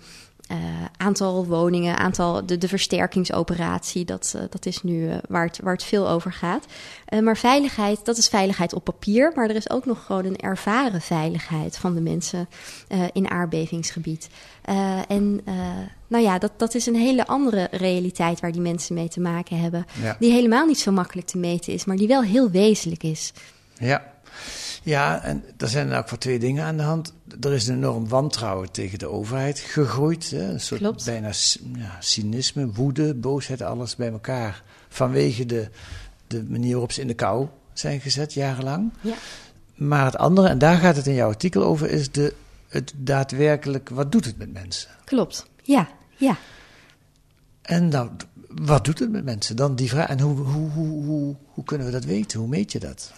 eh, 0.52 0.58
aantal 0.96 1.46
woningen, 1.46 1.98
aantal 1.98 2.46
de, 2.46 2.58
de 2.58 2.68
versterkingsoperatie. 2.68 4.04
Dat, 4.04 4.32
eh, 4.36 4.42
dat 4.50 4.66
is 4.66 4.82
nu 4.82 5.08
eh, 5.08 5.16
waar, 5.28 5.46
het, 5.46 5.58
waar 5.62 5.72
het 5.72 5.84
veel 5.84 6.08
over 6.08 6.32
gaat. 6.32 6.66
Maar 7.20 7.36
veiligheid, 7.36 8.04
dat 8.04 8.16
is 8.16 8.28
veiligheid 8.28 8.72
op 8.72 8.84
papier. 8.84 9.32
Maar 9.34 9.48
er 9.48 9.56
is 9.56 9.70
ook 9.70 9.86
nog 9.86 10.04
gewoon 10.06 10.24
een 10.24 10.36
ervaren 10.36 11.00
veiligheid 11.00 11.76
van 11.76 11.94
de 11.94 12.00
mensen 12.00 12.48
in 13.12 13.30
aardbevingsgebied. 13.30 14.28
En 15.08 15.40
nou 16.06 16.24
ja, 16.24 16.38
dat, 16.38 16.52
dat 16.56 16.74
is 16.74 16.86
een 16.86 16.94
hele 16.94 17.26
andere 17.26 17.68
realiteit 17.70 18.40
waar 18.40 18.52
die 18.52 18.60
mensen 18.60 18.94
mee 18.94 19.08
te 19.08 19.20
maken 19.20 19.60
hebben. 19.60 19.86
Ja. 20.02 20.16
Die 20.18 20.32
helemaal 20.32 20.66
niet 20.66 20.78
zo 20.78 20.92
makkelijk 20.92 21.26
te 21.26 21.38
meten 21.38 21.72
is, 21.72 21.84
maar 21.84 21.96
die 21.96 22.08
wel 22.08 22.22
heel 22.22 22.50
wezenlijk 22.50 23.02
is. 23.02 23.32
Ja. 23.78 24.11
Ja, 24.82 25.22
en 25.22 25.44
er 25.56 25.68
zijn 25.68 25.90
er 25.90 25.98
ook 25.98 26.08
voor 26.08 26.18
twee 26.18 26.38
dingen 26.38 26.64
aan 26.64 26.76
de 26.76 26.82
hand. 26.82 27.12
Er 27.40 27.52
is 27.52 27.68
een 27.68 27.76
enorm 27.76 28.08
wantrouwen 28.08 28.70
tegen 28.70 28.98
de 28.98 29.08
overheid 29.08 29.58
gegroeid. 29.58 30.30
Hè? 30.30 30.52
Een 30.52 30.60
soort 30.60 30.80
Klopt. 30.80 31.04
bijna 31.04 31.30
ja, 31.76 31.96
cynisme, 32.00 32.72
woede, 32.72 33.14
boosheid, 33.14 33.62
alles 33.62 33.96
bij 33.96 34.10
elkaar. 34.10 34.62
Vanwege 34.88 35.46
de, 35.46 35.68
de 36.26 36.44
manier 36.48 36.70
waarop 36.70 36.92
ze 36.92 37.00
in 37.00 37.06
de 37.06 37.14
kou 37.14 37.48
zijn 37.72 38.00
gezet, 38.00 38.34
jarenlang. 38.34 38.92
Ja. 39.00 39.14
Maar 39.74 40.04
het 40.04 40.16
andere, 40.16 40.48
en 40.48 40.58
daar 40.58 40.76
gaat 40.76 40.96
het 40.96 41.06
in 41.06 41.14
jouw 41.14 41.28
artikel 41.28 41.64
over, 41.64 41.90
is 41.90 42.10
de, 42.10 42.34
het 42.68 42.92
daadwerkelijk, 42.96 43.88
wat 43.88 44.12
doet 44.12 44.24
het 44.24 44.38
met 44.38 44.52
mensen? 44.52 44.90
Klopt. 45.04 45.46
Ja, 45.62 45.88
ja. 46.16 46.36
En 47.62 47.90
dan, 47.90 48.16
wat 48.48 48.84
doet 48.84 48.98
het 48.98 49.10
met 49.10 49.24
mensen? 49.24 49.56
Dan 49.56 49.74
die 49.74 49.88
vraag, 49.88 50.08
en 50.08 50.20
hoe, 50.20 50.36
hoe, 50.36 50.70
hoe, 50.70 51.04
hoe, 51.04 51.36
hoe 51.46 51.64
kunnen 51.64 51.86
we 51.86 51.92
dat 51.92 52.04
weten? 52.04 52.38
Hoe 52.38 52.48
meet 52.48 52.72
je 52.72 52.78
dat? 52.78 53.12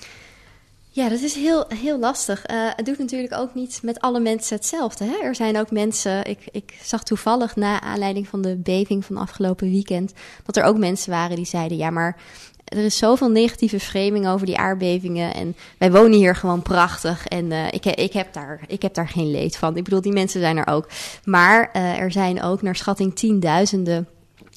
Ja, 0.95 1.09
dat 1.09 1.21
is 1.21 1.35
heel, 1.35 1.65
heel 1.69 1.99
lastig. 1.99 2.51
Uh, 2.51 2.69
het 2.77 2.87
doet 2.87 2.99
natuurlijk 2.99 3.35
ook 3.35 3.55
niet 3.55 3.81
met 3.83 4.01
alle 4.01 4.21
mensen 4.21 4.57
hetzelfde. 4.57 5.05
Hè? 5.05 5.17
Er 5.23 5.35
zijn 5.35 5.59
ook 5.59 5.71
mensen, 5.71 6.25
ik, 6.25 6.39
ik 6.51 6.79
zag 6.83 7.03
toevallig 7.03 7.57
na 7.57 7.81
aanleiding 7.81 8.29
van 8.29 8.43
de 8.43 8.57
beving 8.57 9.05
van 9.05 9.17
afgelopen 9.17 9.71
weekend, 9.71 10.13
dat 10.45 10.57
er 10.57 10.65
ook 10.65 10.79
mensen 10.79 11.11
waren 11.11 11.37
die 11.37 11.45
zeiden: 11.45 11.77
ja, 11.77 11.91
maar 11.91 12.17
er 12.65 12.85
is 12.85 12.97
zoveel 12.97 13.31
negatieve 13.31 13.81
framing 13.81 14.29
over 14.29 14.47
die 14.47 14.59
aardbevingen. 14.59 15.35
En 15.35 15.57
wij 15.79 15.93
wonen 15.93 16.19
hier 16.19 16.37
gewoon 16.37 16.63
prachtig. 16.63 17.27
En 17.27 17.51
uh, 17.51 17.67
ik, 17.67 17.87
ik, 17.87 18.13
heb 18.13 18.33
daar, 18.33 18.61
ik 18.67 18.83
heb 18.83 18.95
daar 18.95 19.09
geen 19.09 19.31
leed 19.31 19.57
van. 19.57 19.77
Ik 19.77 19.85
bedoel, 19.85 20.01
die 20.01 20.13
mensen 20.13 20.41
zijn 20.41 20.57
er 20.57 20.67
ook. 20.67 20.89
Maar 21.25 21.71
uh, 21.77 21.99
er 21.99 22.13
zijn 22.13 22.43
ook 22.43 22.63
naar 22.63 22.77
schatting 22.77 23.17
tienduizenden 23.17 24.09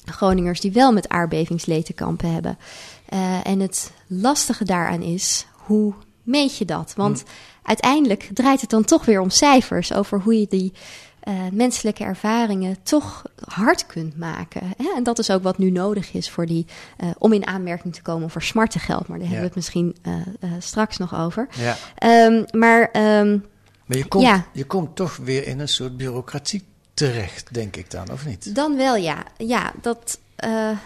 Groningers 0.04 0.60
die 0.60 0.72
wel 0.72 0.92
met 0.92 1.08
aardbevingsleed 1.08 1.86
te 1.86 1.92
kampen 1.92 2.32
hebben. 2.32 2.58
En 3.42 3.60
het 3.60 3.92
lastige 4.06 4.64
daaraan 4.64 5.02
is, 5.02 5.46
hoe 5.52 5.94
meet 6.28 6.56
je 6.56 6.64
dat? 6.64 6.92
Want 6.96 7.20
hmm. 7.20 7.30
uiteindelijk 7.62 8.28
draait 8.32 8.60
het 8.60 8.70
dan 8.70 8.84
toch 8.84 9.04
weer 9.04 9.20
om 9.20 9.30
cijfers 9.30 9.92
over 9.92 10.20
hoe 10.20 10.40
je 10.40 10.46
die 10.48 10.72
uh, 11.28 11.34
menselijke 11.52 12.04
ervaringen 12.04 12.76
toch 12.82 13.22
hard 13.44 13.86
kunt 13.86 14.18
maken. 14.18 14.62
Hè? 14.76 14.92
En 14.96 15.02
dat 15.02 15.18
is 15.18 15.30
ook 15.30 15.42
wat 15.42 15.58
nu 15.58 15.70
nodig 15.70 16.12
is 16.12 16.30
voor 16.30 16.46
die, 16.46 16.66
uh, 17.00 17.10
om 17.18 17.32
in 17.32 17.46
aanmerking 17.46 17.94
te 17.94 18.02
komen 18.02 18.30
voor 18.30 18.42
smartengeld. 18.42 19.08
Maar 19.08 19.18
daar 19.18 19.28
ja. 19.28 19.34
hebben 19.34 19.40
we 19.40 19.46
het 19.46 19.54
misschien 19.54 19.96
uh, 20.06 20.52
straks 20.58 20.96
nog 20.96 21.14
over. 21.14 21.48
Ja. 21.56 21.76
Um, 22.26 22.44
maar, 22.50 22.80
um, 22.80 23.44
maar 23.86 23.96
je, 23.96 24.08
komt, 24.08 24.24
ja. 24.24 24.46
je 24.52 24.64
komt 24.64 24.96
toch 24.96 25.16
weer 25.16 25.46
in 25.46 25.60
een 25.60 25.68
soort 25.68 25.96
bureaucratie 25.96 26.64
terecht, 26.94 27.54
denk 27.54 27.76
ik 27.76 27.90
dan, 27.90 28.10
of 28.10 28.26
niet? 28.26 28.54
Dan 28.54 28.76
wel, 28.76 28.96
ja. 28.96 29.24
Ja, 29.36 29.72
dat, 29.80 30.18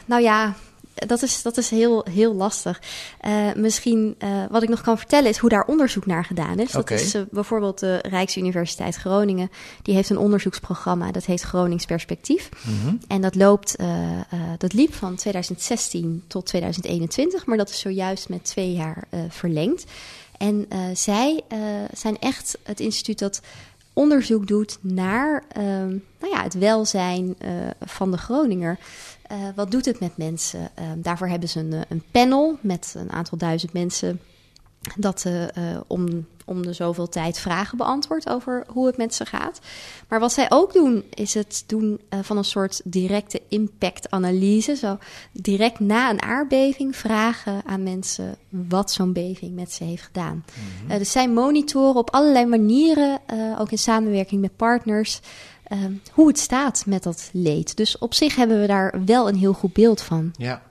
nou 0.06 0.22
ja, 0.22 0.54
dat 0.94 1.22
is, 1.22 1.42
dat 1.42 1.56
is 1.56 1.70
heel, 1.70 2.06
heel 2.10 2.34
lastig. 2.34 2.80
Uh, 3.26 3.52
misschien 3.54 4.14
uh, 4.18 4.44
wat 4.50 4.62
ik 4.62 4.68
nog 4.68 4.80
kan 4.80 4.98
vertellen 4.98 5.30
is 5.30 5.38
hoe 5.38 5.50
daar 5.50 5.64
onderzoek 5.64 6.06
naar 6.06 6.24
gedaan 6.24 6.58
is. 6.58 6.74
Okay. 6.74 6.96
Dat 6.96 7.06
is 7.06 7.14
uh, 7.14 7.22
bijvoorbeeld 7.30 7.78
de 7.78 7.98
Rijksuniversiteit 8.08 8.96
Groningen. 8.96 9.50
Die 9.82 9.94
heeft 9.94 10.10
een 10.10 10.18
onderzoeksprogramma 10.18 11.12
dat 11.12 11.24
heet 11.24 11.42
Gronings 11.42 11.84
Perspectief. 11.84 12.48
Mm 12.62 12.80
-hmm. 12.82 12.98
En 13.08 13.20
dat, 13.20 13.34
loopt, 13.34 13.76
dat 14.58 14.72
liep 14.72 14.94
van 14.94 15.14
2016 15.14 16.22
tot 16.26 16.46
2021, 16.46 17.46
maar 17.46 17.56
dat 17.56 17.70
is 17.70 17.80
zojuist 17.80 18.28
met 18.28 18.44
twee 18.44 18.72
jaar 18.72 19.04
verlengd. 19.28 19.84
En 20.38 20.66
zij 20.94 21.40
zijn 21.92 22.18
echt 22.18 22.58
het 22.62 22.80
instituut 22.80 23.18
dat 23.18 23.40
onderzoek 23.92 24.46
doet 24.46 24.78
naar 24.80 25.44
nou 26.18 26.32
ja, 26.32 26.42
het 26.42 26.54
welzijn 26.54 27.36
van 27.80 28.10
de 28.10 28.18
Groninger. 28.18 28.78
Uh, 29.32 29.38
wat 29.54 29.70
doet 29.70 29.84
het 29.84 30.00
met 30.00 30.16
mensen? 30.16 30.60
Uh, 30.60 30.84
daarvoor 30.96 31.28
hebben 31.28 31.48
ze 31.48 31.60
een, 31.60 31.84
een, 31.88 32.02
panel 32.10 32.58
met 32.60 32.94
een 32.96 33.12
aantal 33.12 33.38
duizend 33.38 33.72
mensen 33.72 34.20
dat 34.96 35.24
uh, 35.26 35.80
om, 35.86 36.26
om 36.44 36.62
de 36.62 36.72
zoveel 36.72 37.08
tijd 37.08 37.38
vragen 37.38 37.78
beantwoordt 37.78 38.28
over 38.28 38.64
hoe 38.68 38.86
het 38.86 38.96
met 38.96 39.14
ze 39.14 39.26
gaat. 39.26 39.60
Maar 40.08 40.20
wat 40.20 40.32
zij 40.32 40.46
ook 40.48 40.72
doen, 40.72 41.04
is 41.10 41.34
het 41.34 41.64
doen 41.66 42.00
van 42.22 42.36
een 42.36 42.44
soort 42.44 42.80
directe 42.84 43.42
impactanalyse. 43.48 44.76
Zo 44.76 44.98
direct 45.32 45.80
na 45.80 46.10
een 46.10 46.22
aardbeving 46.22 46.96
vragen 46.96 47.62
aan 47.66 47.82
mensen 47.82 48.36
wat 48.48 48.92
zo'n 48.92 49.12
beving 49.12 49.54
met 49.54 49.72
ze 49.72 49.84
heeft 49.84 50.02
gedaan. 50.02 50.34
Mm 50.34 50.88
-hmm. 50.88 50.98
dus 50.98 51.12
zij 51.12 51.28
monitoren 51.28 51.96
op 51.96 52.10
allerlei 52.10 52.46
manieren, 52.46 53.20
ook 53.58 53.70
in 53.70 53.78
samenwerking 53.78 54.40
met 54.40 54.56
partners. 54.56 55.20
Uh, 55.72 55.78
hoe 56.12 56.28
het 56.28 56.38
staat 56.38 56.86
met 56.86 57.02
dat 57.02 57.30
leed. 57.32 57.76
Dus 57.76 57.98
op 57.98 58.14
zich 58.14 58.36
hebben 58.36 58.60
we 58.60 58.66
daar 58.66 59.04
wel 59.04 59.28
een 59.28 59.36
heel 59.36 59.52
goed 59.52 59.72
beeld 59.72 60.02
van. 60.02 60.34
Ja, 60.36 60.62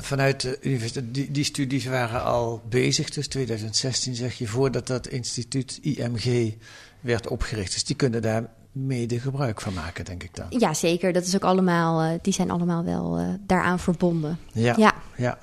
vanuit 0.00 0.40
de 0.40 0.58
universiteit, 0.60 1.14
die, 1.14 1.30
die 1.30 1.44
studies 1.44 1.84
waren 1.84 2.24
al 2.24 2.62
bezig, 2.68 3.10
dus 3.10 3.28
2016 3.28 4.14
zeg 4.14 4.34
je, 4.34 4.46
voordat 4.46 4.86
dat 4.86 5.06
instituut 5.06 5.78
IMG 5.82 6.54
werd 7.00 7.28
opgericht. 7.28 7.72
Dus 7.72 7.84
die 7.84 7.96
kunnen 7.96 8.22
daar 8.22 8.50
mede 8.72 9.20
gebruik 9.20 9.60
van 9.60 9.74
maken, 9.74 10.04
denk 10.04 10.22
ik 10.22 10.34
dan. 10.34 10.46
Ja, 10.48 10.74
zeker. 10.74 11.12
Dat 11.12 11.26
is 11.26 11.34
ook 11.34 11.44
allemaal, 11.44 12.04
uh, 12.04 12.18
die 12.22 12.32
zijn 12.32 12.50
allemaal 12.50 12.84
wel 12.84 13.20
uh, 13.20 13.28
daaraan 13.46 13.78
verbonden. 13.78 14.38
Ja, 14.52 14.74
ja. 14.76 14.94
ja. 15.16 15.38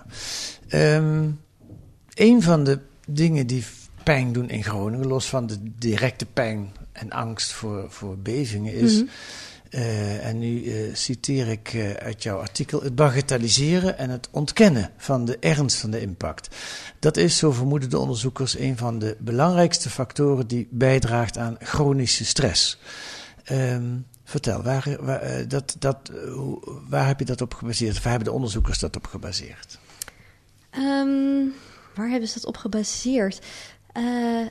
Um, 0.95 1.39
een 2.13 2.41
van 2.41 2.63
de 2.63 2.79
dingen 3.07 3.47
die 3.47 3.65
pijn 4.03 4.33
doen 4.33 4.49
in 4.49 4.63
Groningen, 4.63 5.07
los 5.07 5.29
van 5.29 5.47
de 5.47 5.57
directe 5.61 6.25
pijn 6.25 6.71
en 6.93 7.11
angst 7.11 7.51
voor, 7.51 7.85
voor 7.89 8.17
bevingen 8.17 8.73
is. 8.73 8.93
Mm 8.93 8.97
-hmm. 8.97 9.79
uh, 9.79 10.25
en 10.25 10.39
nu 10.39 10.63
uh, 10.63 10.95
citeer 10.95 11.47
ik 11.47 11.73
uh, 11.73 11.91
uit 11.91 12.23
jouw 12.23 12.39
artikel: 12.39 12.81
het 12.83 12.95
bagatelliseren 12.95 13.97
en 13.97 14.09
het 14.09 14.27
ontkennen 14.31 14.91
van 14.97 15.25
de 15.25 15.37
ernst 15.39 15.79
van 15.79 15.91
de 15.91 16.01
impact. 16.01 16.55
Dat 16.99 17.17
is, 17.17 17.37
zo 17.37 17.51
vermoeden 17.51 17.89
de 17.89 17.97
onderzoekers, 17.97 18.57
een 18.57 18.77
van 18.77 18.99
de 18.99 19.15
belangrijkste 19.19 19.89
factoren 19.89 20.47
die 20.47 20.67
bijdraagt 20.71 21.37
aan 21.37 21.57
chronische 21.59 22.25
stress. 22.25 22.79
Um, 23.51 24.05
vertel, 24.23 24.61
waar, 24.61 24.97
waar, 24.99 25.47
dat, 25.47 25.75
dat, 25.79 26.11
waar 26.89 27.07
heb 27.07 27.19
je 27.19 27.25
dat 27.25 27.41
op 27.41 27.53
gebaseerd? 27.53 27.93
Waar 27.93 28.11
hebben 28.11 28.27
de 28.27 28.35
onderzoekers 28.35 28.79
dat 28.79 28.95
op 28.95 29.07
gebaseerd? 29.07 29.79
Um, 30.77 31.53
waar 31.95 32.09
hebben 32.09 32.27
ze 32.29 32.33
dat 32.33 32.45
op 32.45 32.57
gebaseerd? 32.57 33.39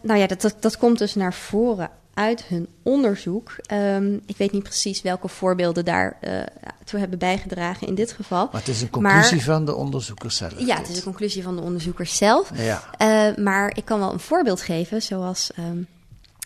nou 0.03 0.19
ja, 0.19 0.27
dat, 0.27 0.41
dat, 0.41 0.57
dat 0.61 0.77
komt 0.77 0.99
dus 0.99 1.15
naar 1.15 1.35
voren 1.35 1.91
uit 2.15 2.45
hun 2.45 2.69
onderzoek. 2.83 3.57
Um, 3.73 4.21
ik 4.27 4.37
weet 4.37 4.53
niet 4.53 4.63
precies 4.63 5.03
welke 5.03 5.29
voorbeelden 5.29 5.85
daar 5.85 6.19
uh, 6.21 6.41
toe 6.85 6.99
hebben 6.99 7.19
bijgedragen 7.19 7.87
in 7.87 7.95
dit 7.95 8.13
geval. 8.13 8.49
Maar 8.53 8.61
het 8.61 8.71
is 8.71 8.83
een 8.83 8.91
conclusie 8.91 9.37
maar, 9.37 9.45
van 9.45 9.65
de 9.65 9.75
onderzoekers 9.75 10.37
zelf. 10.37 10.61
Ja, 10.67 10.77
het 10.77 10.89
is 10.89 10.97
een 10.97 11.03
conclusie 11.03 11.43
van 11.43 11.57
de 11.57 11.63
onderzoekers 11.63 12.17
zelf. 12.17 12.51
Ja. 12.55 12.83
Uh, 12.99 13.37
maar 13.45 13.77
ik 13.77 13.85
kan 13.85 13.99
wel 13.99 14.13
een 14.13 14.21
voorbeeld 14.21 14.61
geven, 14.61 15.03
zoals 15.03 15.51
um, 15.59 15.87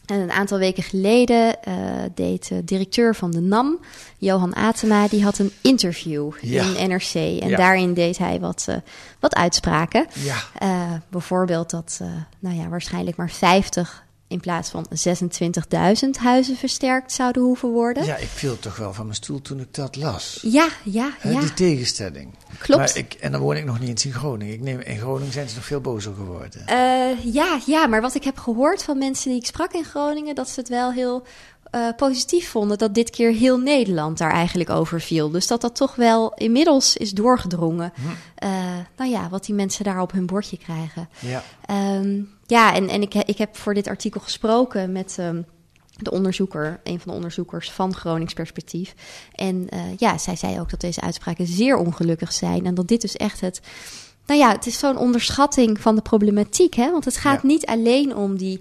een 0.06 0.30
aantal 0.30 0.58
weken 0.58 0.82
geleden 0.82 1.56
uh, 1.68 1.75
deed 2.14 2.49
de 2.49 2.64
directeur 2.64 3.14
van 3.14 3.30
de 3.30 3.40
NAM, 3.40 3.78
Johan 4.18 4.54
Atema, 4.54 5.08
die 5.08 5.25
had 5.25 5.38
een 5.38 5.52
interview 5.61 6.32
ja. 6.40 6.62
in 6.62 6.88
NRC. 6.88 7.14
En 7.14 7.49
Ja. 7.49 7.56
daarin 7.56 7.94
deed 7.94 8.18
hij 8.18 8.40
wat, 8.40 8.68
wat 9.20 9.35
uitspraken. 9.35 10.06
Ja. 10.12 11.02
bijvoorbeeld 11.08 11.70
dat, 11.70 12.00
nou 12.38 12.56
ja, 12.56 12.68
waarschijnlijk 12.68 13.16
maar 13.16 13.30
50 13.30 14.06
in 14.28 14.40
plaats 14.40 14.71
van 14.71 14.87
26.000 14.88 16.11
huizen 16.21 16.56
versterkt 16.56 17.12
zouden 17.12 17.42
hoeven 17.42 17.68
worden. 17.68 18.04
Ja, 18.04 18.16
ik 18.16 18.28
viel 18.28 18.59
toch 18.59 18.76
wel 18.76 18.92
van 18.92 19.04
mijn 19.04 19.16
stoel 19.16 19.42
toen 19.42 19.61
ik 19.61 19.75
dat 19.75 19.97
las. 19.97 20.38
Ja, 20.42 20.68
ja, 20.85 21.11
He, 21.18 21.30
ja. 21.30 21.40
Die 21.40 21.54
tegenstelling. 21.54 22.35
Klopt. 22.59 22.80
Maar 22.80 22.97
ik, 22.97 23.14
en 23.14 23.33
dan 23.33 23.40
woon 23.40 23.56
ik 23.56 23.64
nog 23.64 23.80
niet 23.80 23.88
eens 23.88 24.04
in 24.04 24.12
Groningen. 24.12 24.54
Ik 24.54 24.61
neem, 24.61 24.80
in 24.80 24.99
Groningen 24.99 25.33
zijn 25.33 25.49
ze 25.49 25.54
nog 25.54 25.64
veel 25.64 25.80
bozer 25.80 26.14
geworden. 26.14 26.64
Uh, 26.68 27.35
ja, 27.35 27.59
ja, 27.66 27.87
maar 27.87 28.00
wat 28.00 28.14
ik 28.14 28.25
heb 28.25 28.38
gehoord 28.38 28.83
van 28.83 28.99
mensen 28.99 29.30
die 29.30 29.38
ik 29.38 29.47
sprak 29.47 29.73
in 29.73 29.85
Groningen, 29.85 30.35
dat 30.35 30.49
ze 30.49 30.61
het 30.61 30.68
wel 30.68 30.92
heel 30.92 31.26
uh, 31.76 31.88
positief 31.97 32.50
vonden 32.50 32.78
dat 32.78 32.95
dit 32.95 33.11
keer 33.11 33.33
heel 33.33 33.59
Nederland 33.59 34.18
daar 34.18 34.33
eigenlijk 34.33 34.71
over 34.71 35.00
viel. 35.00 35.30
Dus 35.30 35.47
dat 35.47 35.61
dat 35.61 35.76
toch 35.76 35.95
wel 35.95 36.35
inmiddels 36.35 36.97
is 36.97 37.11
doorgedrongen. 37.11 37.92
Hm. 37.95 38.47
Uh, 38.47 38.50
nou 38.97 39.11
ja, 39.11 39.28
wat 39.28 39.45
die 39.45 39.54
mensen 39.54 39.85
daar 39.85 40.00
op 40.00 40.12
hun 40.12 40.26
bordje 40.26 40.59
krijgen. 40.59 41.09
Ja, 41.18 41.42
um, 41.97 42.30
ja 42.47 42.75
en, 42.75 42.88
en 42.88 43.02
ik, 43.02 43.14
ik 43.14 43.38
heb 43.38 43.56
voor 43.56 43.75
dit 43.75 43.87
artikel 43.87 44.21
gesproken 44.21 44.92
met. 44.92 45.16
Um, 45.21 45.47
de 45.97 46.11
onderzoeker, 46.11 46.80
een 46.85 47.00
van 47.00 47.09
de 47.11 47.16
onderzoekers 47.16 47.71
van 47.71 47.95
Gronings 47.95 48.33
Perspectief. 48.33 48.95
En 49.35 49.66
uh, 49.75 49.80
ja, 49.97 50.18
zij 50.18 50.37
zei 50.37 50.61
ook 50.61 50.71
dat 50.71 50.80
deze 50.80 51.00
uitspraken 51.00 51.47
zeer 51.47 51.76
ongelukkig 51.76 52.33
zijn. 52.33 52.66
En 52.66 52.75
dat 52.75 52.88
dit 52.88 53.00
dus 53.00 53.16
echt 53.16 53.40
het. 53.40 53.61
Nou 54.26 54.40
ja, 54.40 54.52
het 54.52 54.66
is 54.66 54.78
zo'n 54.78 54.97
onderschatting 54.97 55.80
van 55.80 55.95
de 55.95 56.02
problematiek. 56.02 56.75
Hè? 56.75 56.90
Want 56.90 57.04
het 57.04 57.16
gaat 57.16 57.42
Ja. 57.42 57.49
niet 57.49 57.66
alleen 57.66 58.16
om 58.16 58.37
die. 58.37 58.61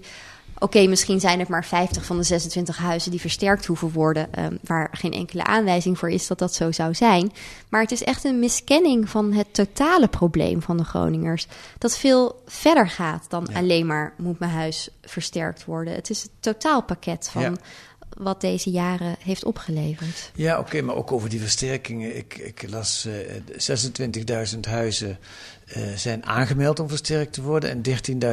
Oké, 0.58 0.86
misschien 0.86 1.20
zijn 1.20 1.38
het 1.38 1.48
maar 1.48 1.64
50 1.64 2.04
van 2.04 2.16
de 2.16 2.22
26 2.22 2.76
huizen 2.78 3.10
die 3.10 3.20
versterkt 3.20 3.66
hoeven 3.66 3.92
worden, 3.92 4.44
um, 4.44 4.58
waar 4.62 4.88
geen 4.92 5.12
enkele 5.12 5.44
aanwijzing 5.44 5.98
voor 5.98 6.10
is 6.10 6.26
dat 6.26 6.38
dat 6.38 6.54
zo 6.54 6.72
zou 6.72 6.94
zijn. 6.94 7.32
Maar 7.68 7.80
het 7.82 7.92
is 7.92 8.02
echt 8.02 8.24
een 8.24 8.38
miskenning 8.38 9.08
van 9.08 9.32
het 9.32 9.54
totale 9.54 10.08
probleem 10.08 10.62
van 10.62 10.76
de 10.76 10.84
Groningers. 10.84 11.46
Dat 11.78 11.98
veel 11.98 12.42
verder 12.46 12.88
gaat 12.88 13.24
dan 13.28 13.48
Ja. 13.52 13.58
alleen 13.58 13.86
maar 13.86 14.12
moet 14.16 14.38
mijn 14.38 14.50
huis 14.52 14.88
versterkt 15.02 15.64
worden. 15.64 15.94
Het 15.94 16.10
is 16.10 16.22
het 16.22 16.30
totaalpakket 16.40 17.28
van 17.32 17.42
Ja. 17.42 17.52
wat 18.16 18.40
deze 18.40 18.70
jaren 18.70 19.16
heeft 19.20 19.44
opgeleverd. 19.44 20.30
ja 20.34 20.58
oké, 20.58 20.80
maar 20.82 20.94
ook 20.94 21.12
over 21.12 21.28
die 21.28 21.40
versterkingen. 21.40 22.16
Ik, 22.16 22.34
ik 22.38 22.64
las 22.70 23.06
eh 23.06 23.12
26.000 24.54 24.60
huizen 24.66 25.10
eh, 25.10 25.16
zijn 25.96 26.26
aangemeld 26.26 26.80
om 26.80 26.88
versterkt 26.88 27.32
te 27.32 27.42
worden. 27.42 27.70
En 27.70 27.82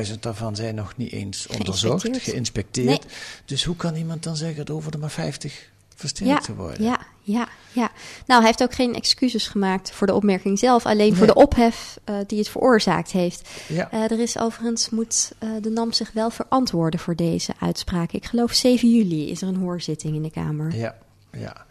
13.000 0.07 0.19
daarvan 0.19 0.55
zijn 0.55 0.75
nog 0.75 0.97
niet 0.97 1.11
eens 1.11 1.47
onderzocht, 1.47 2.01
Geïnspecteerd. 2.01 2.23
geïnspecteerd. 2.23 2.87
Nee. 2.87 2.99
Dus 3.45 3.63
hoe 3.63 3.75
kan 3.75 3.95
iemand 3.95 4.23
dan 4.23 4.35
zeggen, 4.35 4.65
er 4.65 4.71
hoeven 4.71 4.91
er 4.91 4.99
maar 4.99 5.11
50 5.11 5.71
versterkt 5.95 6.31
Ja, 6.31 6.39
te 6.39 6.55
worden? 6.55 6.83
ja, 6.83 6.99
ja, 7.21 7.47
ja. 7.71 7.91
Nou, 8.25 8.39
hij 8.39 8.45
heeft 8.49 8.61
ook 8.63 8.73
geen 8.73 8.95
excuses 8.95 9.47
gemaakt 9.47 9.91
voor 9.91 10.07
de 10.07 10.13
opmerking 10.13 10.59
zelf, 10.59 10.85
alleen 10.85 11.15
voor 11.15 11.27
de 11.27 11.33
ophef 11.33 11.97
uh, 12.09 12.15
die 12.27 12.37
het 12.37 12.49
veroorzaakt 12.49 13.11
heeft. 13.11 13.49
Ja. 13.67 13.89
Uh, 13.93 14.11
er 14.11 14.19
is 14.19 14.37
overigens, 14.39 14.89
moet 14.89 15.31
uh, 15.43 15.49
de 15.61 15.69
NAM 15.69 15.91
zich 15.93 16.11
wel 16.11 16.29
verantwoorden 16.29 16.99
voor 16.99 17.15
deze 17.15 17.53
uitspraak. 17.59 18.11
Ik 18.11 18.25
geloof 18.25 18.53
7 18.53 18.89
juli 18.95 19.29
is 19.29 19.41
er 19.41 19.47
een 19.47 19.55
hoorzitting 19.55 20.15
in 20.15 20.21
de 20.21 20.31
Kamer. 20.31 20.75
Ja, 20.75 20.95
ja. 21.37 21.65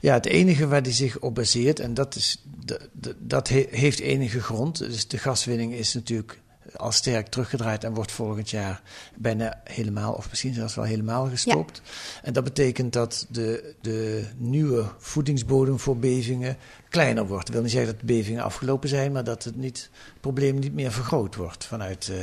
ja, 0.00 0.14
het 0.14 0.26
enige 0.26 0.66
waar 0.66 0.82
die 0.82 0.92
zich 0.92 1.18
op 1.18 1.34
baseert, 1.34 1.80
en 1.80 1.94
dat, 1.94 2.14
is, 2.14 2.42
de, 2.64 2.80
de, 2.92 3.16
dat 3.18 3.48
he, 3.48 3.66
heeft 3.70 4.00
enige 4.00 4.40
grond, 4.40 4.78
dus 4.78 5.08
de 5.08 5.18
gaswinning 5.18 5.72
is 5.72 5.94
natuurlijk 5.94 6.40
al 6.76 6.92
sterk 6.92 7.26
teruggedraaid 7.26 7.84
en 7.84 7.94
wordt 7.94 8.12
volgend 8.12 8.50
jaar 8.50 8.82
bijna 9.16 9.60
helemaal, 9.64 10.12
of 10.12 10.28
misschien 10.28 10.54
zelfs 10.54 10.74
wel 10.74 10.84
helemaal 10.84 11.28
gestopt. 11.28 11.82
En 12.22 12.32
dat 12.32 12.44
betekent 12.44 12.92
dat 12.92 13.26
de, 13.28 13.74
de 13.80 14.24
nieuwe 14.36 14.84
voedingsbodem 14.98 15.78
voor 15.78 15.96
bevingen 15.96 16.56
kleiner 16.88 17.26
wordt. 17.26 17.44
Dat 17.44 17.54
wil 17.54 17.62
niet 17.62 17.72
zeggen 17.72 17.90
dat 17.90 18.00
de 18.00 18.06
bevingen 18.06 18.42
afgelopen 18.42 18.88
zijn, 18.88 19.12
maar 19.12 19.24
dat 19.24 19.44
het, 19.44 19.56
niet, 19.56 19.90
het 20.12 20.20
probleem 20.20 20.58
niet 20.58 20.74
meer 20.74 20.92
vergroot 20.92 21.36
wordt 21.36 21.64
vanuit, 21.64 22.08
uh, 22.12 22.16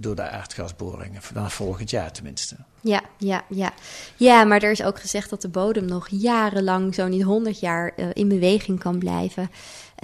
door 0.00 0.14
de 0.14 0.28
aardgasboringen. 0.28 1.22
Vanaf 1.22 1.54
volgend 1.54 1.90
jaar 1.90 2.12
tenminste. 2.12 2.56
Ja, 2.80 3.02
ja, 3.18 3.44
ja. 3.48 3.72
Ja, 4.16 4.44
maar 4.44 4.62
er 4.62 4.70
is 4.70 4.82
ook 4.82 5.00
gezegd 5.00 5.30
dat 5.30 5.42
de 5.42 5.48
bodem 5.48 5.84
nog 5.84 6.08
jarenlang, 6.08 6.94
zo 6.94 7.08
niet 7.08 7.22
honderd 7.22 7.60
jaar, 7.60 7.92
uh, 7.96 8.06
in 8.12 8.28
beweging 8.28 8.78
kan 8.78 8.98
blijven. 8.98 9.50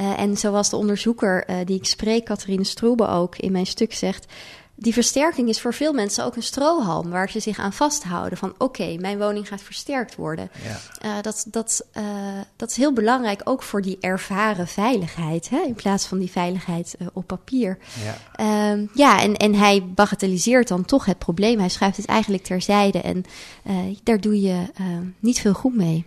Uh, 0.00 0.18
en 0.20 0.36
zoals 0.36 0.70
de 0.70 0.76
onderzoeker 0.76 1.46
die 1.64 1.76
ik 1.76 1.84
spreek, 1.84 2.24
Catharine 2.24 2.64
Stroebe 2.64 3.06
ook 3.06 3.36
in 3.36 3.52
mijn 3.52 3.66
stuk 3.66 3.92
zegt, 3.94 4.32
die 4.76 4.92
versterking 4.92 5.48
is 5.48 5.60
voor 5.60 5.74
veel 5.74 5.92
mensen 5.92 6.24
ook 6.24 6.36
een 6.36 6.42
strohalm 6.42 7.10
waar 7.10 7.30
ze 7.30 7.40
zich 7.40 7.58
aan 7.58 7.72
vasthouden. 7.72 8.38
Van 8.38 8.50
oké, 8.50 8.64
okay, 8.64 8.96
mijn 8.96 9.18
woning 9.18 9.48
gaat 9.48 9.62
versterkt 9.62 10.14
worden. 10.14 10.50
Ja. 10.62 11.16
Uh, 11.16 11.22
dat, 11.22 11.46
dat, 11.48 11.86
uh, 11.96 12.04
dat 12.56 12.70
is 12.70 12.76
heel 12.76 12.92
belangrijk 12.92 13.40
ook 13.44 13.62
voor 13.62 13.82
die 13.82 13.98
ervaren 14.00 14.68
veiligheid. 14.68 15.48
Hè? 15.48 15.60
In 15.60 15.74
plaats 15.74 16.06
van 16.06 16.18
die 16.18 16.30
veiligheid 16.30 16.94
uh, 16.98 17.08
op 17.12 17.26
papier. 17.26 17.78
Ja, 18.04 18.74
uh, 18.74 18.88
ja 18.94 19.20
en, 19.20 19.36
en 19.36 19.54
hij 19.54 19.86
bagatelliseert 19.86 20.68
dan 20.68 20.84
toch 20.84 21.04
het 21.04 21.18
probleem. 21.18 21.58
Hij 21.58 21.68
schuift 21.68 21.96
het 21.96 22.06
eigenlijk 22.06 22.42
terzijde. 22.42 23.00
En 23.00 23.24
daar 24.02 24.20
doe 24.20 24.40
je 24.40 24.66
niet 25.18 25.40
veel 25.40 25.54
goed 25.54 25.74
mee. 25.74 26.04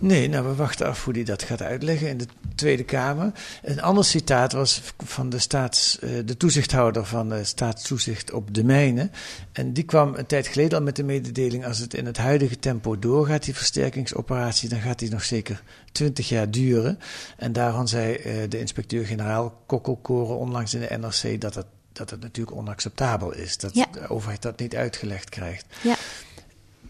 Nee, 0.00 0.28
nou, 0.28 0.46
we 0.46 0.54
wachten 0.54 0.86
af 0.86 1.04
hoe 1.04 1.14
hij 1.14 1.24
dat 1.24 1.42
gaat 1.42 1.62
uitleggen 1.62 2.08
in 2.08 2.18
de 2.18 2.26
Tweede 2.54 2.84
Kamer. 2.84 3.32
Een 3.62 3.82
ander 3.82 4.04
citaat 4.04 4.52
was 4.52 4.82
van 4.98 5.28
de, 5.30 5.38
staats, 5.38 5.98
uh, 6.00 6.10
de 6.24 6.36
toezichthouder 6.36 7.04
van 7.04 7.28
de 7.28 7.44
staatstoezicht 7.44 8.32
op 8.32 8.54
de 8.54 8.64
mijnen. 8.64 9.12
En 9.52 9.72
die 9.72 9.84
kwam 9.84 10.14
een 10.14 10.26
tijd 10.26 10.46
geleden 10.46 10.78
al 10.78 10.84
met 10.84 10.96
de 10.96 11.04
mededeling: 11.04 11.66
als 11.66 11.78
het 11.78 11.94
in 11.94 12.06
het 12.06 12.16
huidige 12.16 12.58
tempo 12.58 12.98
doorgaat, 12.98 13.44
die 13.44 13.54
versterkingsoperatie, 13.54 14.68
dan 14.68 14.80
gaat 14.80 14.98
die 14.98 15.10
nog 15.10 15.24
zeker 15.24 15.62
twintig 15.92 16.28
jaar 16.28 16.50
duren. 16.50 16.98
En 17.36 17.52
daarvan 17.52 17.88
zei 17.88 18.16
uh, 18.16 18.48
de 18.48 18.58
inspecteur-generaal 18.58 19.62
Kokkelkoren 19.66 20.38
onlangs 20.38 20.74
in 20.74 20.80
de 20.80 20.98
NRC 20.98 21.40
dat 21.40 21.54
het, 21.54 21.66
dat 21.92 22.10
het 22.10 22.20
natuurlijk 22.20 22.56
onacceptabel 22.56 23.34
is. 23.34 23.56
Dat 23.56 23.74
ja. 23.74 23.86
de 23.92 24.08
overheid 24.08 24.42
dat 24.42 24.58
niet 24.58 24.76
uitgelegd 24.76 25.28
krijgt. 25.28 25.66
Ja. 25.82 25.94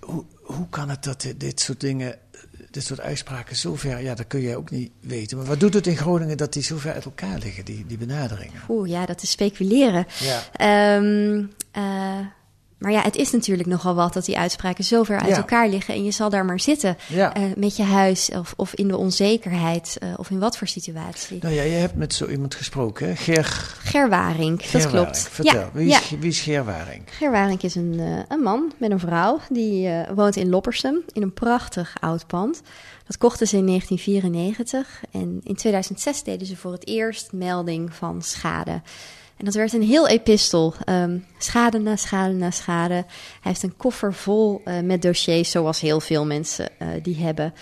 Hoe, 0.00 0.24
hoe 0.40 0.68
kan 0.68 0.88
het 0.88 1.04
dat 1.04 1.26
dit 1.36 1.60
soort 1.60 1.80
dingen 1.80 2.18
dit 2.70 2.84
soort 2.84 3.00
uitspraken 3.00 3.56
zo 3.56 3.74
ver, 3.74 4.00
ja, 4.02 4.14
dat 4.14 4.26
kun 4.26 4.40
je 4.40 4.56
ook 4.56 4.70
niet 4.70 4.90
weten. 5.00 5.36
Maar 5.36 5.46
wat 5.46 5.60
doet 5.60 5.74
het 5.74 5.86
in 5.86 5.96
Groningen 5.96 6.36
dat 6.36 6.52
die 6.52 6.62
zo 6.62 6.76
ver 6.76 6.92
uit 6.92 7.04
elkaar 7.04 7.38
liggen, 7.38 7.64
die, 7.64 7.84
die 7.86 7.98
benaderingen? 7.98 8.60
Oeh, 8.68 8.88
ja, 8.88 9.06
dat 9.06 9.22
is 9.22 9.30
speculeren. 9.30 10.06
Ja. 10.18 10.96
Um, 10.96 11.50
uh, 11.76 12.18
maar 12.80 12.92
ja, 12.92 13.02
het 13.02 13.16
is 13.16 13.30
natuurlijk 13.30 13.68
nogal 13.68 13.94
wat 13.94 14.12
dat 14.12 14.24
die 14.24 14.38
uitspraken 14.38 14.84
zo 14.84 15.02
ver 15.02 15.20
uit 15.20 15.36
elkaar 15.36 15.68
liggen. 15.68 15.94
En 15.94 16.04
je 16.04 16.10
zal 16.10 16.30
daar 16.30 16.44
maar 16.44 16.60
zitten 16.60 16.96
ja. 17.08 17.36
uh, 17.36 17.42
met 17.56 17.76
je 17.76 17.82
huis 17.82 18.30
of, 18.30 18.52
of 18.56 18.74
in 18.74 18.88
de 18.88 18.96
onzekerheid 18.96 19.98
uh, 20.02 20.12
of 20.16 20.30
in 20.30 20.38
wat 20.38 20.56
voor 20.56 20.66
situatie. 20.66 21.38
Nou 21.42 21.54
ja, 21.54 21.62
je 21.62 21.70
hebt 21.70 21.94
met 21.94 22.14
zo 22.14 22.26
iemand 22.26 22.54
gesproken, 22.54 23.06
hè? 23.06 23.16
Ger... 23.16 23.44
Ger 23.82 24.08
Waring, 24.08 24.62
dat 24.62 24.86
klopt. 24.86 25.28
Vertel, 25.30 25.68
wie, 25.72 25.90
is, 25.90 26.10
wie 26.10 26.30
is 26.30 26.40
Ger 26.40 26.64
Waring? 26.64 27.02
Ger 27.10 27.30
Waring 27.30 27.62
is 27.62 27.74
een, 27.74 27.94
uh, 27.98 28.18
een 28.28 28.40
man 28.40 28.72
met 28.76 28.90
een 28.90 29.00
vrouw. 29.00 29.40
Die 29.48 29.90
woont 30.14 30.36
in 30.36 30.48
Loppersum 30.48 31.02
in 31.12 31.22
een 31.22 31.32
prachtig 31.32 31.96
oud 32.00 32.26
pand. 32.26 32.62
Dat 33.06 33.18
kochten 33.18 33.46
ze 33.46 33.56
in 33.56 33.66
1994. 33.66 35.00
En 35.10 35.40
in 35.42 35.54
2006 35.54 36.22
deden 36.22 36.46
ze 36.46 36.56
voor 36.56 36.72
het 36.72 36.86
eerst 36.86 37.32
melding 37.32 37.94
van 37.94 38.22
schade. 38.22 38.82
En 39.40 39.46
dat 39.46 39.54
werd 39.54 39.72
een 39.72 39.82
heel 39.82 40.08
epistel. 40.08 40.74
Um, 40.88 41.26
schade 41.38 41.78
na 41.78 41.96
schade 41.96 42.32
na 42.32 42.50
schade. 42.50 42.94
Hij 42.94 43.06
heeft 43.40 43.62
een 43.62 43.76
koffer 43.76 44.14
vol 44.14 44.62
uh, 44.64 44.80
met 44.80 45.02
dossiers, 45.02 45.50
zoals 45.50 45.80
heel 45.80 46.00
veel 46.00 46.26
mensen 46.26 46.68
uh, 46.78 46.88
die 47.02 47.16
hebben. 47.16 47.54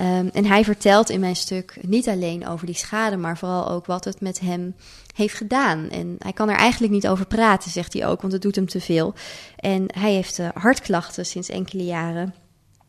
Um, 0.00 0.30
en 0.32 0.44
hij 0.44 0.64
vertelt 0.64 1.10
in 1.10 1.20
mijn 1.20 1.36
stuk 1.36 1.78
niet 1.80 2.08
alleen 2.08 2.46
over 2.46 2.66
die 2.66 2.74
schade, 2.74 3.16
maar 3.16 3.38
vooral 3.38 3.68
ook 3.68 3.86
wat 3.86 4.04
het 4.04 4.20
met 4.20 4.40
hem 4.40 4.74
heeft 5.14 5.34
gedaan. 5.34 5.90
En 5.90 6.16
hij 6.18 6.32
kan 6.32 6.48
er 6.48 6.56
eigenlijk 6.56 6.92
niet 6.92 7.08
over 7.08 7.26
praten, 7.26 7.70
zegt 7.70 7.92
hij 7.92 8.06
ook, 8.06 8.20
want 8.20 8.32
het 8.32 8.42
doet 8.42 8.56
hem 8.56 8.68
te 8.68 8.80
veel. 8.80 9.14
En 9.56 9.84
hij 9.86 10.12
heeft 10.12 10.38
uh, 10.38 10.48
hartklachten 10.54 11.26
sinds 11.26 11.48
enkele 11.48 11.84
jaren. 11.84 12.34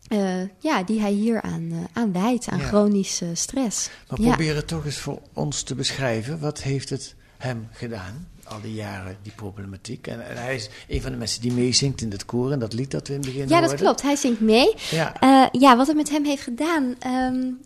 Uh, 0.10 0.42
ja, 0.60 0.84
die 0.84 1.02
hij 1.02 1.12
hier 1.12 1.42
aan, 1.42 1.62
uh, 1.62 1.78
aan 1.94 2.12
wijt, 2.12 2.48
aan 2.48 2.60
ja. 2.60 2.66
chronische 2.66 3.32
stress. 3.34 3.90
Maar 4.10 4.22
ja. 4.22 4.28
probeer 4.28 4.56
het 4.56 4.68
toch 4.68 4.86
eens 4.86 4.98
voor 4.98 5.22
ons 5.34 5.64
te 5.64 5.76
beschrijven. 5.76 6.40
Wat 6.40 6.64
heeft 6.64 6.90
het 6.90 7.16
hem 7.38 7.68
gedaan? 7.72 8.28
Al 8.48 8.62
die 8.62 8.74
jaren 8.74 9.18
die 9.22 9.32
problematiek. 9.32 10.08
En, 10.08 10.28
en, 10.28 10.38
hij 10.38 10.56
is 10.56 10.70
een 10.88 11.02
van 11.02 11.12
de 11.12 11.18
mensen 11.18 11.42
die 11.42 11.54
meezingt 11.54 12.02
in 12.02 12.12
het 12.12 12.26
koor. 12.26 12.52
En 12.52 12.60
dat 12.60 12.74
lied 12.74 12.92
dat 12.92 13.08
we 13.08 13.14
in 13.14 13.20
het 13.20 13.30
begin 13.30 13.48
Ja, 13.48 13.62
dat 13.62 13.74
klopt. 13.74 14.02
Hij 14.02 14.16
zingt 14.16 14.40
mee. 14.40 14.74
Ja, 14.90 15.24
uh, 15.24 15.62
ja 15.62 15.78
wat 15.78 15.88
het 15.88 15.96
met 15.96 16.10
hem 16.10 16.26
heeft 16.26 16.44
gedaan... 16.44 16.96
Um, 17.08 17.60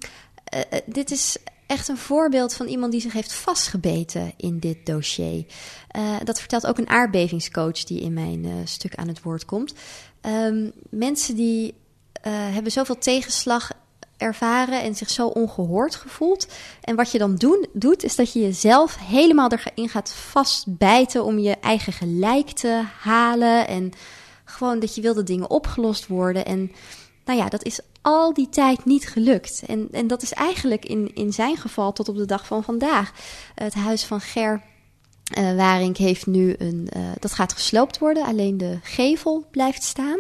uh, 0.56 0.80
dit 0.86 1.12
is 1.12 1.38
echt 1.66 1.88
een 1.88 1.98
voorbeeld 1.98 2.54
van 2.54 2.66
iemand 2.66 2.92
die 2.92 3.02
zich 3.02 3.14
heeft 3.14 3.34
vastgebeten 3.34 4.34
in 4.38 4.60
dit 4.60 4.86
dossier. 4.86 5.46
Uh, 5.98 6.16
dat 6.24 6.40
vertelt 6.40 6.68
ook 6.68 6.78
een 6.78 6.90
aardbevingscoach 6.90 7.84
die 7.84 8.02
in 8.02 8.14
mijn 8.14 8.68
stuk 8.68 8.96
aan 8.96 9.08
het 9.08 9.22
woord 9.22 9.46
komt. 9.46 9.74
Um, 10.22 10.72
mensen 10.90 11.36
die 11.36 11.74
hebben 12.22 12.72
zoveel 12.72 12.98
tegenslag 12.98 13.72
ervaren 14.22 14.82
en 14.82 14.96
zich 14.96 15.10
zo 15.10 15.28
ongehoord 15.28 15.96
gevoeld. 15.96 16.48
En 16.82 16.96
wat 16.96 17.12
je 17.12 17.18
dan 17.18 17.36
doen, 17.36 17.68
doet, 17.74 18.04
is 18.04 18.16
dat 18.16 18.34
je 18.34 18.40
jezelf 18.40 18.98
helemaal 18.98 19.50
erin 19.52 19.90
gaat 19.90 20.14
vastbijten 20.14 21.24
om 21.24 21.40
je 21.40 21.56
eigen 21.62 21.94
gelijk 21.94 22.50
te 22.50 22.84
halen. 23.00 23.68
En 23.68 23.92
gewoon 24.44 24.80
dat 24.80 24.96
je 24.96 25.02
wil 25.02 25.14
dat 25.14 25.28
dingen 25.28 25.50
opgelost 25.50 26.08
worden. 26.08 26.46
En 26.46 26.72
nou 27.26 27.40
ja, 27.40 27.50
dat 27.50 27.64
is 27.64 27.80
al 28.02 28.34
die 28.34 28.50
tijd 28.50 28.86
niet 28.86 29.08
gelukt. 29.08 29.64
En, 29.68 29.88
en 29.92 30.08
dat 30.08 30.22
is 30.22 30.34
eigenlijk 30.34 30.86
in, 30.86 31.12
in 31.16 31.34
zijn 31.34 31.58
geval 31.58 31.92
tot 31.94 32.10
op 32.10 32.16
de 32.16 32.26
dag 32.26 32.46
van 32.46 32.64
vandaag. 32.64 33.12
Het 33.56 33.74
huis 33.74 34.04
van 34.04 34.22
Ger 34.22 34.62
uh, 35.38 35.56
Waring 35.56 35.98
heeft 35.98 36.26
nu 36.26 36.56
een. 36.58 36.90
Uh, 36.98 37.02
dat 37.20 37.34
gaat 37.34 37.54
gesloopt 37.54 37.98
worden, 37.98 38.26
alleen 38.26 38.58
de 38.58 38.80
gevel 38.84 39.48
blijft 39.52 39.84
staan. 39.84 40.20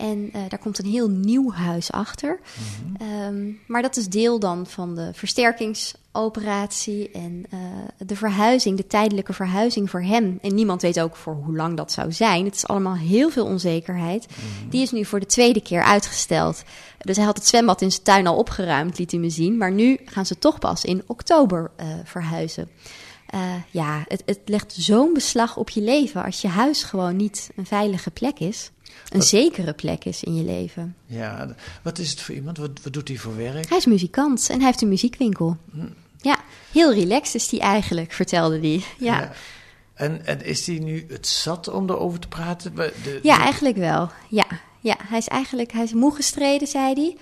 En 0.00 0.30
uh, 0.36 0.42
daar 0.48 0.58
komt 0.58 0.78
een 0.78 0.90
heel 0.90 1.08
nieuw 1.08 1.52
huis 1.52 1.92
achter. 1.92 2.40
Mm 2.40 2.96
-hmm. 2.98 3.24
um, 3.24 3.60
maar 3.66 3.82
dat 3.82 3.96
is 3.96 4.08
deel 4.08 4.38
dan 4.38 4.66
van 4.66 4.94
de 4.94 5.10
versterkingsoperatie 5.12 7.10
en 7.10 7.44
uh, 7.54 7.60
de 7.98 8.16
verhuizing, 8.16 8.76
de 8.76 8.86
tijdelijke 8.86 9.32
verhuizing 9.32 9.90
voor 9.90 10.02
hem. 10.02 10.38
En 10.42 10.54
niemand 10.54 10.82
weet 10.82 11.00
ook 11.00 11.16
voor 11.16 11.34
hoe 11.44 11.56
lang 11.56 11.76
dat 11.76 11.92
zou 11.92 12.12
zijn. 12.12 12.44
Het 12.44 12.54
is 12.54 12.66
allemaal 12.66 12.96
heel 12.96 13.30
veel 13.30 13.44
onzekerheid. 13.44 14.26
Mm 14.28 14.34
-hmm. 14.34 14.70
Die 14.70 14.82
is 14.82 14.90
nu 14.90 15.04
voor 15.04 15.20
de 15.20 15.26
tweede 15.26 15.60
keer 15.60 15.82
uitgesteld. 15.82 16.62
Dus 16.98 17.16
hij 17.16 17.24
had 17.24 17.36
het 17.36 17.46
zwembad 17.46 17.82
in 17.82 17.90
zijn 17.90 18.02
tuin 18.02 18.26
al 18.26 18.36
opgeruimd, 18.36 18.98
liet 18.98 19.10
hij 19.10 19.20
me 19.20 19.30
zien. 19.30 19.56
Maar 19.56 19.72
nu 19.72 19.98
gaan 20.04 20.26
ze 20.26 20.38
toch 20.38 20.58
pas 20.58 20.84
in 20.84 21.02
oktober 21.06 21.70
uh, 21.80 21.86
verhuizen. 22.04 22.68
Uh, 23.34 23.40
ja, 23.70 24.04
het, 24.08 24.22
het 24.26 24.40
legt 24.44 24.72
zo'n 24.72 25.12
beslag 25.12 25.56
op 25.56 25.70
je 25.70 25.80
leven 25.80 26.24
als 26.24 26.40
je 26.40 26.48
huis 26.48 26.82
gewoon 26.82 27.16
niet 27.16 27.50
een 27.56 27.66
veilige 27.66 28.10
plek 28.10 28.38
is 28.38 28.70
een 29.10 29.18
wat, 29.18 29.26
zekere 29.26 29.72
plek 29.72 30.04
is 30.04 30.22
in 30.22 30.34
je 30.34 30.44
leven. 30.44 30.96
Ja, 31.06 31.54
wat 31.82 31.98
is 31.98 32.10
het 32.10 32.20
voor 32.20 32.34
iemand? 32.34 32.58
Wat, 32.58 32.70
wat 32.82 32.92
doet 32.92 33.08
hij 33.08 33.16
voor 33.16 33.36
werk? 33.36 33.68
Hij 33.68 33.78
is 33.78 33.86
muzikant 33.86 34.48
en 34.50 34.56
hij 34.56 34.66
heeft 34.66 34.82
een 34.82 34.88
muziekwinkel. 34.88 35.56
Hm. 35.72 35.86
Ja, 36.20 36.38
heel 36.72 36.94
relaxed 36.94 37.34
is 37.34 37.50
hij 37.50 37.60
eigenlijk, 37.60 38.12
vertelde 38.12 38.58
hij. 38.58 38.84
Ja. 38.98 39.20
ja. 39.20 39.32
En, 39.94 40.26
en 40.26 40.44
is 40.44 40.66
hij 40.66 40.78
nu 40.78 41.06
het 41.08 41.26
zat 41.26 41.68
om 41.68 41.90
erover 41.90 42.18
te 42.18 42.28
praten? 42.28 42.74
De, 42.74 43.20
ja, 43.22 43.40
eigenlijk 43.40 43.76
wel. 43.76 44.10
Ja, 44.28 44.46
ja, 44.80 44.96
hij 44.98 45.18
is 45.18 45.28
eigenlijk 45.28 45.72
hij 45.72 45.82
is 45.82 45.92
moe 45.92 46.14
gestreden, 46.14 46.68
zei 46.68 46.94
hij. 46.94 47.16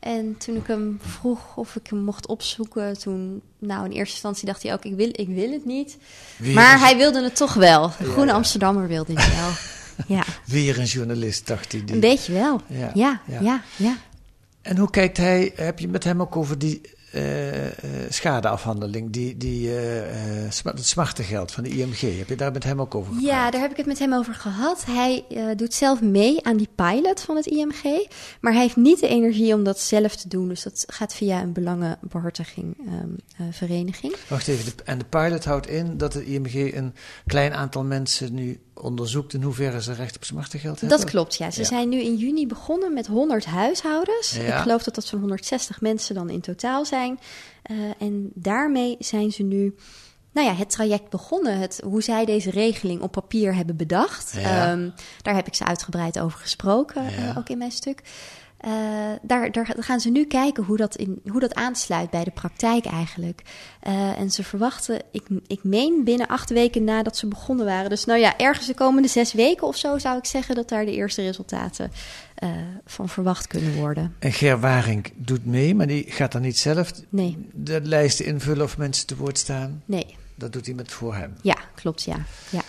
En 0.00 0.36
toen 0.38 0.56
ik 0.56 0.66
hem 0.66 0.98
vroeg 1.02 1.56
of 1.56 1.76
ik 1.76 1.86
hem 1.86 1.98
mocht 1.98 2.26
opzoeken, 2.26 2.98
toen, 2.98 3.42
nou 3.58 3.84
in 3.84 3.90
eerste 3.90 4.12
instantie 4.12 4.46
dacht 4.46 4.62
hij 4.62 4.72
ook, 4.72 4.84
ik 4.84 4.94
wil, 4.94 5.08
ik 5.12 5.28
wil 5.28 5.52
het 5.52 5.64
niet. 5.64 5.96
Maar 6.54 6.78
hij 6.78 6.96
wilde 6.96 7.22
het 7.22 7.36
toch 7.36 7.54
wel. 7.54 7.88
Groene 7.88 8.30
ja, 8.30 8.32
Amsterdammer 8.32 8.88
wilde 8.88 9.12
hij 9.12 9.36
wel. 9.36 9.50
Ja. 10.06 10.24
Weer 10.46 10.78
een 10.78 10.84
journalist, 10.84 11.46
dacht 11.46 11.72
hij. 11.72 11.84
Die... 11.84 11.94
Een 11.94 12.00
beetje 12.00 12.32
wel. 12.32 12.60
Ja. 12.66 12.90
Ja, 12.94 13.20
ja. 13.26 13.62
ja, 13.76 13.96
En 14.62 14.76
hoe 14.76 14.90
kijkt 14.90 15.16
hij, 15.16 15.52
heb 15.54 15.78
je 15.78 15.88
met 15.88 16.04
hem 16.04 16.20
ook 16.20 16.36
over 16.36 16.58
die 16.58 16.80
uh, 17.14 17.22
schadeafhandeling, 18.08 19.10
die, 19.12 19.36
die 19.36 19.68
uh, 19.68 19.74
het 20.64 20.86
smartengeld 20.86 21.52
van 21.52 21.62
de 21.62 21.68
IMG. 21.68 22.00
Heb 22.18 22.28
je 22.28 22.36
daar 22.36 22.52
met 22.52 22.64
hem 22.64 22.80
ook 22.80 22.94
over 22.94 23.12
gepraat? 23.12 23.30
Ja, 23.30 23.50
daar 23.50 23.60
heb 23.60 23.70
ik 23.70 23.76
het 23.76 23.86
met 23.86 23.98
hem 23.98 24.14
over 24.14 24.34
gehad. 24.34 24.84
Hij 24.84 25.24
doet 25.56 25.74
zelf 25.74 26.00
mee 26.00 26.44
aan 26.44 26.56
die 26.56 26.68
pilot 26.74 27.20
van 27.20 27.36
het 27.36 27.46
IMG, 27.46 28.08
maar 28.40 28.52
hij 28.52 28.62
heeft 28.62 28.76
niet 28.76 29.00
de 29.00 29.08
energie 29.08 29.54
om 29.54 29.64
dat 29.64 29.80
zelf 29.80 30.16
te 30.16 30.28
doen. 30.28 30.48
Dus 30.48 30.62
dat 30.62 30.84
gaat 30.86 31.14
via 31.14 31.42
een 31.42 31.52
belangenbehartiging 31.52 32.76
um, 32.78 33.16
vereniging. 33.50 34.16
Wacht 34.28 34.48
even, 34.48 34.64
de, 34.64 34.82
en 34.84 34.98
de 34.98 35.04
pilot 35.04 35.44
houdt 35.44 35.68
in 35.68 35.96
dat 35.96 36.14
het 36.14 36.24
IMG 36.24 36.74
een 36.74 36.94
klein 37.26 37.54
aantal 37.54 37.84
mensen 37.84 38.34
nu 38.34 38.60
onderzoekt 38.82 39.32
in 39.32 39.42
hoeverre 39.42 39.82
ze 39.82 39.92
recht 39.92 40.16
op 40.16 40.24
smartengeld 40.24 40.80
hebben? 40.80 40.98
Dat 40.98 41.10
klopt, 41.10 41.36
ja. 41.36 41.50
Ze 41.50 41.60
ja. 41.60 41.66
zijn 41.66 41.88
nu 41.88 42.00
in 42.00 42.16
juni 42.16 42.46
begonnen 42.46 42.94
met 42.94 43.06
100 43.06 43.44
huishoudens. 43.44 44.32
Ja. 44.34 44.56
Ik 44.56 44.62
geloof 44.62 44.82
dat 44.82 44.94
dat 44.94 45.04
zo'n 45.04 45.20
160 45.20 45.80
mensen 45.80 46.14
dan 46.14 46.30
in 46.30 46.40
totaal 46.40 46.84
zijn. 46.84 47.18
Uh, 47.70 47.76
en 47.98 48.30
daarmee 48.34 48.96
zijn 48.98 49.32
ze 49.32 49.42
nu 49.42 49.74
nou 50.32 50.46
ja, 50.46 50.54
het 50.54 50.70
traject 50.70 51.10
begonnen. 51.10 51.58
Het, 51.58 51.80
hoe 51.84 52.02
zij 52.02 52.24
deze 52.24 52.50
regeling 52.50 53.00
op 53.00 53.12
papier 53.12 53.54
hebben 53.54 53.76
bedacht. 53.76 54.32
Ja. 54.36 54.70
Ehm, 54.70 54.88
daar 55.22 55.34
heb 55.34 55.46
ik 55.46 55.54
ze 55.54 55.64
uitgebreid 55.64 56.18
over 56.18 56.38
gesproken, 56.38 57.06
eh, 57.06 57.38
ook 57.38 57.48
in 57.48 57.58
mijn 57.58 57.70
stuk. 57.70 58.02
Eh, 58.60 58.70
daar, 59.22 59.52
daar 59.52 59.76
gaan 59.78 60.00
ze 60.00 60.10
nu 60.10 60.24
kijken 60.24 60.64
hoe 60.64 60.76
dat, 60.76 60.96
in, 60.96 61.20
hoe 61.30 61.40
dat 61.40 61.54
aansluit 61.54 62.10
bij 62.10 62.24
de 62.24 62.30
praktijk 62.30 62.84
eigenlijk. 62.84 63.42
Eh, 63.80 64.18
en 64.18 64.30
ze 64.30 64.44
verwachten, 64.44 65.02
ik, 65.12 65.26
ik 65.46 65.64
meen 65.64 66.04
binnen 66.04 66.26
acht 66.26 66.50
weken 66.50 66.84
nadat 66.84 67.16
ze 67.16 67.26
begonnen 67.26 67.66
waren. 67.66 67.90
Dus 67.90 68.04
nou 68.04 68.18
ja, 68.18 68.38
ergens 68.38 68.66
de 68.66 68.74
komende 68.74 69.08
zes 69.08 69.32
weken 69.32 69.66
of 69.66 69.76
zo 69.76 69.98
zou 69.98 70.18
ik 70.18 70.24
zeggen 70.24 70.54
dat 70.54 70.68
daar 70.68 70.84
de 70.84 70.94
eerste 70.94 71.22
resultaten 71.22 71.92
eh, 72.34 72.50
van 72.84 73.08
verwacht 73.08 73.46
kunnen 73.46 73.74
worden. 73.74 74.14
En 74.18 74.32
Ger 74.32 74.60
Waring 74.60 75.12
doet 75.16 75.46
mee, 75.46 75.74
maar 75.74 75.86
die 75.86 76.04
gaat 76.08 76.32
dan 76.32 76.42
niet 76.42 76.58
zelf 76.58 76.92
Nee, 77.08 77.48
de 77.52 77.80
lijsten 77.82 78.24
invullen 78.24 78.64
of 78.64 78.78
mensen 78.78 79.06
te 79.06 79.16
woord 79.16 79.38
staan. 79.38 79.82
nee. 79.84 80.18
Dat 80.34 80.52
doet 80.52 80.66
iemand 80.66 80.92
voor 80.92 81.14
hem. 81.14 81.34
Ja, 81.42 81.56
klopt, 81.74 82.02
ja. 82.02 82.16
ja. 82.50 82.62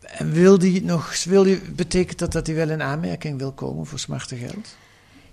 En 0.00 0.32
wil 0.32 0.58
die 0.58 0.84
nog, 0.84 1.24
wil 1.24 1.42
die, 1.42 1.60
betekent 1.60 2.18
dat 2.18 2.32
dat 2.32 2.46
hij 2.46 2.56
wel 2.56 2.70
in 2.70 2.82
aanmerking 2.82 3.38
wil 3.38 3.52
komen 3.52 3.86
voor 3.86 3.98
smartengeld? 3.98 4.76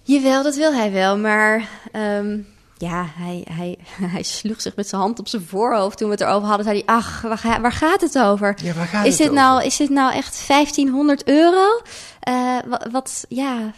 Jawel, 0.04 0.44
dat 0.44 0.56
wil 0.56 0.74
hij 0.74 0.92
wel, 0.92 1.18
maar 1.18 1.70
ehm, 1.92 2.40
ja, 2.78 3.06
hij, 3.16 3.46
hij, 3.52 3.78
hij 4.16 4.24
sloeg 4.24 4.62
zich 4.62 4.76
met 4.76 4.88
zijn 4.88 5.02
hand 5.02 5.20
op 5.20 5.28
zijn 5.28 5.42
voorhoofd 5.42 5.98
toen 5.98 6.08
we 6.08 6.14
het 6.14 6.24
erover 6.24 6.48
hadden. 6.48 6.66
Zei 6.66 6.84
hij, 6.86 6.96
ach, 6.96 7.22
waar, 7.22 7.62
waar 7.62 7.72
gaat 7.72 8.02
het 8.02 8.20
over? 8.20 8.58
Ja, 8.64 8.74
waar 8.74 8.88
gaat 8.88 9.06
is, 9.06 9.12
het 9.12 9.22
dit 9.22 9.30
over? 9.30 9.42
nou, 9.42 9.64
is 9.64 9.78
dit 9.78 9.90
nou 9.90 10.14
echt 10.14 10.48
1500 10.48 11.28
euro? 11.28 11.82
Eh, 12.20 12.58
wat, 12.68 12.88
wat, 12.92 13.26
ja, 13.30 13.74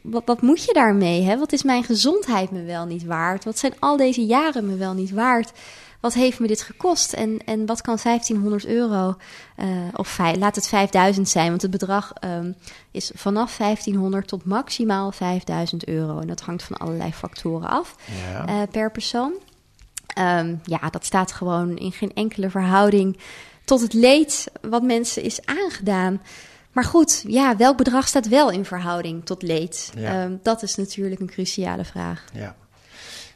wat, 0.00 0.22
wat 0.26 0.42
moet 0.42 0.64
je 0.64 0.72
daarmee? 0.72 1.22
Hè? 1.22 1.38
Wat 1.38 1.52
is 1.52 1.62
mijn 1.62 1.84
gezondheid 1.84 2.50
me 2.50 2.62
wel 2.62 2.86
niet 2.86 3.04
waard? 3.04 3.44
Wat 3.44 3.58
zijn 3.58 3.74
al 3.78 3.96
deze 3.96 4.24
jaren 4.26 4.66
me 4.66 4.76
wel 4.76 4.92
niet 4.92 5.10
waard? 5.10 5.52
Wat 6.02 6.14
heeft 6.14 6.40
me 6.40 6.46
dit 6.46 6.62
gekost? 6.62 7.12
En, 7.12 7.38
en 7.44 7.66
wat 7.66 7.80
kan 7.80 7.98
1500 8.02 8.66
euro, 8.66 9.16
eh, 9.56 9.66
of 9.96 10.08
vij- 10.08 10.36
laat 10.36 10.54
het 10.54 10.68
5000 10.68 11.28
zijn, 11.28 11.48
want 11.48 11.62
het 11.62 11.70
bedrag 11.70 12.12
ehm, 12.20 12.52
is 12.90 13.10
vanaf 13.14 13.56
1500 13.56 14.28
tot 14.28 14.44
maximaal 14.44 15.12
5000 15.12 15.86
euro. 15.88 16.18
En 16.20 16.26
dat 16.26 16.40
hangt 16.40 16.62
van 16.62 16.76
allerlei 16.76 17.12
factoren 17.12 17.68
af 17.68 17.94
Ja. 18.32 18.46
eh, 18.46 18.68
per 18.70 18.90
persoon. 18.90 19.32
Ehm, 20.06 20.54
ja, 20.64 20.90
dat 20.90 21.04
staat 21.04 21.32
gewoon 21.32 21.76
in 21.78 21.92
geen 21.92 22.12
enkele 22.14 22.50
verhouding 22.50 23.18
tot 23.64 23.80
het 23.80 23.92
leed 23.92 24.46
wat 24.60 24.82
mensen 24.82 25.22
is 25.22 25.46
aangedaan. 25.46 26.20
Maar 26.72 26.84
goed, 26.84 27.24
ja, 27.26 27.56
welk 27.56 27.76
bedrag 27.76 28.08
staat 28.08 28.28
wel 28.28 28.50
in 28.50 28.64
verhouding 28.64 29.24
tot 29.24 29.42
leed? 29.42 29.92
Ja. 29.96 30.22
Ehm, 30.22 30.36
dat 30.42 30.62
is 30.62 30.74
natuurlijk 30.74 31.20
een 31.20 31.26
cruciale 31.30 31.84
vraag. 31.84 32.24
ja. 32.34 32.54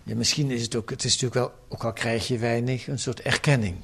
Ja. 0.06 0.14
Misschien 0.14 0.50
is 0.50 0.62
het 0.62 0.76
ook, 0.76 0.90
het 0.90 1.04
is 1.04 1.12
natuurlijk 1.20 1.34
wel, 1.40 1.52
ook 1.68 1.84
al 1.84 1.92
krijg 1.92 2.28
je 2.28 2.38
weinig, 2.38 2.86
een 2.86 2.98
soort 2.98 3.20
erkenning. 3.20 3.76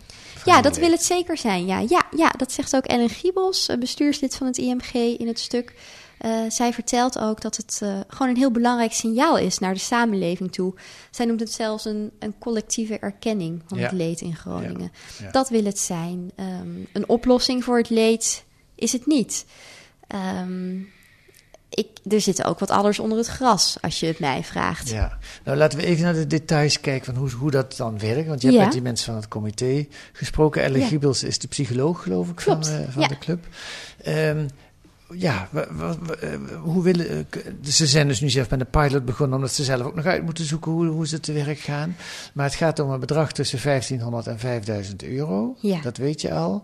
Ja, 0.44 0.62
dat 0.62 0.76
wil 0.76 0.90
het 0.90 1.02
zeker 1.04 1.36
zijn. 1.36 1.66
Ja, 1.66 1.78
ja, 1.88 2.06
ja 2.16 2.28
dat 2.28 2.52
zegt 2.52 2.76
ook 2.76 2.84
Ellen 2.84 3.08
Giebels, 3.10 3.68
eh, 3.68 3.78
bestuurslid 3.78 4.36
van 4.36 4.46
het 4.46 4.58
IMG 4.58 4.92
in 4.94 5.26
het 5.26 5.38
stuk. 5.38 5.74
Eh, 6.18 6.40
zij 6.48 6.72
vertelt 6.72 7.18
ook 7.18 7.40
dat 7.40 7.56
het 7.56 7.78
eh, 7.82 8.00
gewoon 8.08 8.28
een 8.28 8.36
heel 8.36 8.50
belangrijk 8.50 8.92
signaal 8.92 9.38
is 9.38 9.58
naar 9.58 9.74
de 9.74 9.80
samenleving 9.80 10.52
toe. 10.52 10.74
Zij 11.10 11.26
noemt 11.26 11.40
het 11.40 11.52
zelfs 11.52 11.84
een, 11.84 12.10
een 12.18 12.38
collectieve 12.38 12.98
erkenning 12.98 13.62
van 13.66 13.78
Ja. 13.78 13.84
het 13.84 13.92
leed 13.92 14.20
in 14.20 14.36
Groningen. 14.36 14.92
Ja, 15.18 15.24
ja. 15.24 15.30
Dat 15.30 15.48
wil 15.48 15.64
het 15.64 15.78
zijn. 15.78 16.30
Ehm, 16.36 16.68
een 16.92 17.08
oplossing 17.08 17.64
voor 17.64 17.76
het 17.78 17.90
leed 17.90 18.44
is 18.74 18.92
het 18.92 19.06
niet. 19.06 19.44
Ehm, 20.06 20.78
ik, 21.74 21.86
er 22.12 22.20
zit 22.20 22.44
ook 22.44 22.58
wat 22.58 22.70
anders 22.70 22.98
onder 22.98 23.18
het 23.18 23.26
gras, 23.26 23.76
als 23.80 24.00
je 24.00 24.06
het 24.06 24.18
mij 24.18 24.44
vraagt. 24.44 24.88
Ja, 24.88 25.18
nou 25.44 25.56
laten 25.56 25.78
we 25.78 25.84
even 25.84 26.04
naar 26.04 26.14
de 26.14 26.26
details 26.26 26.80
kijken 26.80 27.04
van 27.14 27.14
hoe, 27.22 27.30
hoe 27.30 27.50
dat 27.50 27.76
dan 27.76 27.98
werkt. 27.98 28.28
Want 28.28 28.40
je 28.40 28.46
hebt 28.46 28.58
Ja. 28.58 28.64
met 28.64 28.72
die 28.72 28.82
mensen 28.82 29.06
van 29.06 29.14
het 29.14 29.28
comité 29.28 29.86
gesproken. 30.12 30.62
Elle 30.62 30.78
Ja. 30.78 30.86
Giebels 30.86 31.22
is 31.22 31.38
de 31.38 31.48
psycholoog, 31.48 32.02
geloof 32.02 32.28
ik, 32.28 32.34
Klopt, 32.36 32.68
van, 32.68 32.76
eh, 32.76 32.88
van 32.90 33.02
ja. 33.02 33.08
de 33.08 33.18
club. 33.18 33.46
Ehm, 34.02 34.46
ja, 35.14 35.48
eh, 35.52 36.34
hoe 36.62 36.82
willen, 36.82 37.08
eh, 37.30 37.40
ze 37.62 37.86
zijn 37.86 38.08
dus 38.08 38.20
nu 38.20 38.30
zelf 38.30 38.50
met 38.50 38.60
een 38.60 38.70
pilot 38.70 39.04
begonnen, 39.04 39.36
omdat 39.36 39.52
ze 39.52 39.64
zelf 39.64 39.82
ook 39.86 39.94
nog 39.94 40.04
uit 40.04 40.22
moeten 40.22 40.44
zoeken 40.44 40.72
hoe, 40.72 40.86
hoe 40.86 41.06
ze 41.06 41.20
te 41.20 41.32
werk 41.32 41.58
gaan. 41.58 41.96
Maar 42.32 42.44
het 42.46 42.54
gaat 42.54 42.78
om 42.78 42.90
een 42.90 43.00
bedrag 43.00 43.32
tussen 43.32 43.58
1500 43.58 44.26
en 44.26 44.38
5000 44.38 45.02
euro. 45.04 45.56
Ja. 45.60 45.80
Dat 45.80 45.96
weet 45.96 46.20
je 46.20 46.32
al. 46.34 46.62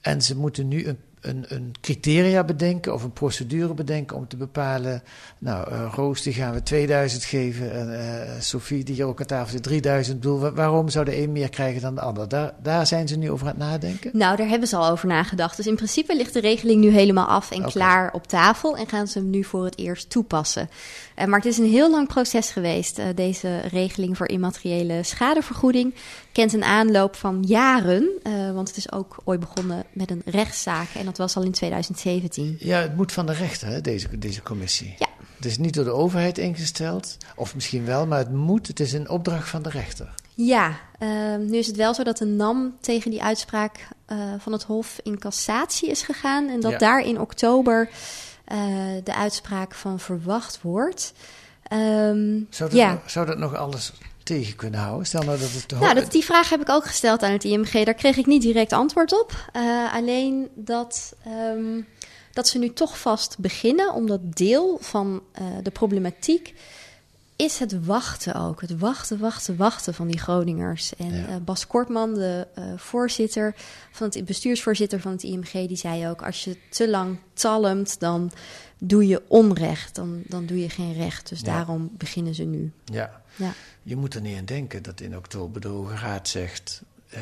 En 0.00 0.22
ze 0.22 0.36
moeten 0.36 0.68
nu 0.68 0.86
een, 0.86 0.98
een, 1.24 1.44
een 1.48 1.72
criteria 1.80 2.44
bedenken 2.44 2.94
of 2.94 3.02
een 3.02 3.12
procedure 3.12 3.74
bedenken 3.74 4.16
om 4.16 4.28
te 4.28 4.36
bepalen. 4.36 5.02
Nou, 5.38 5.70
eh, 5.70 5.92
Roos, 5.94 6.22
die 6.22 6.32
gaan 6.32 6.52
we 6.54 6.62
2000 6.62 7.24
geven. 7.24 7.72
En 7.72 8.00
eh, 8.00 8.30
Sophie, 8.40 8.84
die 8.84 8.94
hier 8.94 9.04
ook 9.06 9.20
aan 9.20 9.26
tafel 9.26 9.50
zit, 9.52 9.62
3000. 9.62 10.14
Ik 10.16 10.22
bedoel, 10.22 10.38
wa- 10.38 10.52
waarom 10.52 10.88
zou 10.88 11.04
de 11.04 11.22
een 11.22 11.32
meer 11.32 11.48
krijgen 11.48 11.82
dan 11.82 11.94
de 11.94 12.00
ander? 12.00 12.28
Daar, 12.28 12.52
daar 12.62 12.86
zijn 12.86 13.08
ze 13.08 13.16
nu 13.16 13.30
over 13.30 13.46
aan 13.46 13.52
het 13.52 13.62
nadenken. 13.62 14.10
Nou, 14.12 14.36
daar 14.36 14.48
hebben 14.48 14.68
ze 14.68 14.76
al 14.76 14.90
over 14.90 15.08
nagedacht. 15.08 15.56
Dus 15.56 15.66
in 15.66 15.74
principe 15.76 16.16
ligt 16.16 16.32
de 16.32 16.40
regeling 16.40 16.80
nu 16.80 16.90
helemaal 16.90 17.26
af 17.26 17.50
en 17.50 17.64
klaar 17.64 18.12
op 18.12 18.26
tafel. 18.26 18.76
En 18.76 18.88
gaan 18.88 19.06
ze 19.06 19.18
hem 19.18 19.30
nu 19.30 19.44
voor 19.44 19.64
het 19.64 19.78
eerst 19.78 20.10
toepassen. 20.10 20.68
Eh, 21.14 21.26
maar 21.26 21.38
het 21.38 21.48
is 21.48 21.58
een 21.58 21.70
heel 21.70 21.90
lang 21.90 22.08
proces 22.08 22.50
geweest. 22.50 23.00
deze 23.14 23.60
regeling 23.60 24.16
voor 24.16 24.28
immateriële 24.28 25.02
schadevergoeding 25.02 25.94
kent 26.32 26.52
een 26.52 26.64
aanloop 26.64 27.16
van 27.16 27.42
jaren. 27.46 28.08
want 28.54 28.68
het 28.68 28.76
is 28.76 28.92
ook 28.92 29.16
ooit 29.24 29.40
begonnen 29.40 29.84
met 29.92 30.10
een 30.10 30.22
rechtszaak. 30.24 30.88
En 30.94 31.04
dat 31.04 31.13
was 31.16 31.36
al 31.36 31.42
in 31.42 31.52
2017. 31.52 32.56
Ja, 32.58 32.78
het 32.80 32.96
moet 32.96 33.12
van 33.12 33.26
de 33.26 33.32
rechter, 33.32 33.68
hè, 33.68 33.80
deze, 33.80 34.18
deze 34.18 34.42
commissie. 34.42 34.94
Ja. 34.98 35.06
Het 35.36 35.44
is 35.44 35.58
niet 35.58 35.74
door 35.74 35.84
de 35.84 35.90
overheid 35.92 36.38
ingesteld, 36.38 37.16
of 37.36 37.54
misschien 37.54 37.84
wel, 37.84 38.06
maar 38.06 38.18
het 38.18 38.32
moet. 38.32 38.66
Het 38.66 38.80
is 38.80 38.92
een 38.92 39.08
opdracht 39.08 39.48
van 39.48 39.62
de 39.62 39.68
rechter. 39.68 40.14
Ja, 40.34 40.76
eh, 40.98 41.08
nu 41.38 41.56
is 41.56 41.66
het 41.66 41.76
wel 41.76 41.94
zo 41.94 42.02
dat 42.04 42.16
de 42.18 42.24
NAM 42.24 42.76
tegen 42.80 43.10
die 43.10 43.22
uitspraak 43.22 43.88
eh, 44.06 44.18
van 44.38 44.52
het 44.52 44.62
Hof 44.62 45.00
in 45.02 45.18
cassatie 45.18 45.90
is 45.90 46.02
gegaan. 46.02 46.48
En 46.48 46.60
dat 46.60 46.70
Ja. 46.72 46.78
daar 46.78 47.00
in 47.00 47.20
oktober 47.20 47.88
eh, 48.44 48.58
de 49.04 49.14
uitspraak 49.14 49.74
van 49.74 50.00
verwacht 50.00 50.58
wordt. 50.62 51.12
Ehm, 51.62 52.40
Zou 52.50 52.70
dat, 52.70 52.78
ja, 52.78 52.92
nog, 52.92 53.10
zou 53.10 53.26
dat 53.26 53.38
nog 53.38 53.54
alles 53.54 53.92
tegen 54.24 54.56
kunnen 54.56 54.80
houden? 54.80 55.06
Stel 55.06 55.22
nou 55.22 55.38
dat 55.38 55.50
het 55.50 55.68
te 55.68 55.74
nou, 55.74 55.94
dat, 55.94 56.12
die 56.12 56.24
vraag 56.24 56.50
heb 56.50 56.60
ik 56.60 56.68
ook 56.68 56.84
gesteld 56.86 57.22
aan 57.22 57.32
het 57.32 57.44
IMG. 57.44 57.84
Daar 57.84 57.94
kreeg 57.94 58.16
ik 58.16 58.26
niet 58.26 58.42
direct 58.42 58.72
antwoord 58.72 59.20
op. 59.20 59.50
Eh, 59.52 59.94
alleen 59.94 60.48
dat, 60.54 61.14
ehm, 61.24 61.80
dat 62.32 62.48
ze 62.48 62.58
nu 62.58 62.72
toch 62.72 62.98
vast 62.98 63.38
beginnen, 63.38 63.92
omdat 63.92 64.36
deel 64.36 64.78
van 64.80 65.22
eh, 65.32 65.44
de 65.62 65.70
problematiek 65.70 66.54
is 67.36 67.58
het 67.58 67.84
wachten 67.84 68.34
ook. 68.34 68.60
Het 68.60 68.78
wachten, 68.78 69.18
wachten, 69.18 69.56
wachten 69.56 69.94
van 69.94 70.06
die 70.06 70.18
Groningers. 70.18 70.96
En 70.96 71.14
Ja. 71.14 71.26
eh, 71.26 71.36
Bas 71.44 71.66
Kortman, 71.66 72.14
de 72.14 72.46
eh, 72.54 72.64
voorzitter 72.76 73.54
van 73.92 74.06
het 74.12 74.24
bestuursvoorzitter 74.24 75.00
van 75.00 75.12
het 75.12 75.22
IMG, 75.22 75.50
die 75.52 75.76
zei 75.76 76.08
ook: 76.08 76.22
als 76.22 76.44
je 76.44 76.56
te 76.68 76.88
lang 76.90 77.18
talmt, 77.32 78.00
dan 78.00 78.30
doe 78.78 79.06
je 79.06 79.22
onrecht. 79.28 79.94
Dan, 79.94 80.22
dan 80.26 80.46
doe 80.46 80.60
je 80.60 80.68
geen 80.70 80.92
recht. 80.94 81.28
Dus 81.28 81.40
Ja. 81.40 81.46
daarom 81.46 81.90
beginnen 81.98 82.34
ze 82.34 82.42
nu. 82.44 82.72
Ja. 82.84 83.22
Ja. 83.36 83.52
Je 83.82 83.96
moet 83.96 84.14
er 84.14 84.20
niet 84.20 84.38
aan 84.38 84.44
denken 84.44 84.82
dat 84.82 85.00
in 85.00 85.16
oktober 85.16 85.60
de 85.60 85.68
Hoge 85.68 85.94
Raad 85.96 86.28
zegt... 86.28 86.82
eh, 87.14 87.20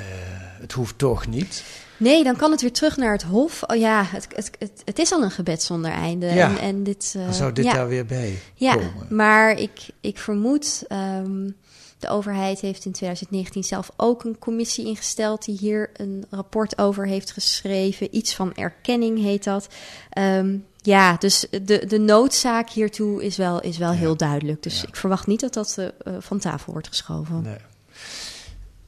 het 0.61 0.72
hoeft 0.72 0.98
toch 0.98 1.26
niet. 1.26 1.64
Nee, 1.96 2.24
dan 2.24 2.37
kan 2.37 2.50
het 2.50 2.61
weer 2.61 2.72
terug 2.72 2.96
naar 2.96 3.12
het 3.12 3.22
Hof. 3.22 3.62
Oh 3.66 3.76
ja, 3.76 4.05
het, 4.05 4.26
het, 4.35 4.50
het, 4.59 4.83
het 4.85 4.98
is 4.98 5.12
al 5.12 5.22
een 5.22 5.31
gebed 5.31 5.62
zonder 5.62 5.90
einde. 5.90 6.26
Ja. 6.26 6.48
En, 6.50 6.59
en 6.59 6.83
dit, 6.83 7.12
Dan 7.12 7.35
zou 7.35 7.52
dit 7.52 7.64
ja. 7.64 7.72
daar 7.72 7.88
weer 7.88 8.07
bij 8.07 8.38
Ja, 8.55 8.74
komen. 8.74 9.07
maar 9.11 9.59
ik, 9.59 9.70
ik 10.00 10.18
vermoed, 10.18 10.85
ehm, 10.88 11.50
de 11.98 12.09
overheid 12.09 12.61
heeft 12.61 12.85
in 12.85 12.92
2019 12.92 13.64
zelf 13.64 13.90
ook 13.96 14.24
een 14.24 14.38
commissie 14.38 14.87
ingesteld 14.87 15.44
die 15.44 15.59
hier 15.59 15.90
een 15.96 16.24
rapport 16.31 16.78
over 16.78 17.07
heeft 17.07 17.31
geschreven. 17.33 18.16
Iets 18.16 18.35
van 18.35 18.55
erkenning 18.55 19.18
heet 19.18 19.44
dat. 19.44 19.68
Ehm, 20.11 20.57
ja, 20.81 21.16
dus 21.18 21.46
de, 21.62 21.87
de 21.87 21.98
noodzaak 21.98 22.70
hiertoe 22.70 23.24
is 23.24 23.37
wel, 23.37 23.61
is 23.61 23.78
wel 23.78 23.92
Ja. 23.92 23.98
heel 23.98 24.16
duidelijk. 24.16 24.62
Dus 24.62 24.81
Ja. 24.81 24.88
ik 24.88 24.96
verwacht 24.96 25.26
niet 25.26 25.40
dat 25.40 25.55
dat 25.55 25.78
eh, 25.78 25.87
van 26.18 26.38
tafel 26.38 26.72
wordt 26.72 26.88
geschoven. 26.88 27.42
Nee. 27.42 27.57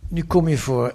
Nu 0.09 0.23
kom 0.25 0.49
je 0.49 0.59
voor, 0.59 0.95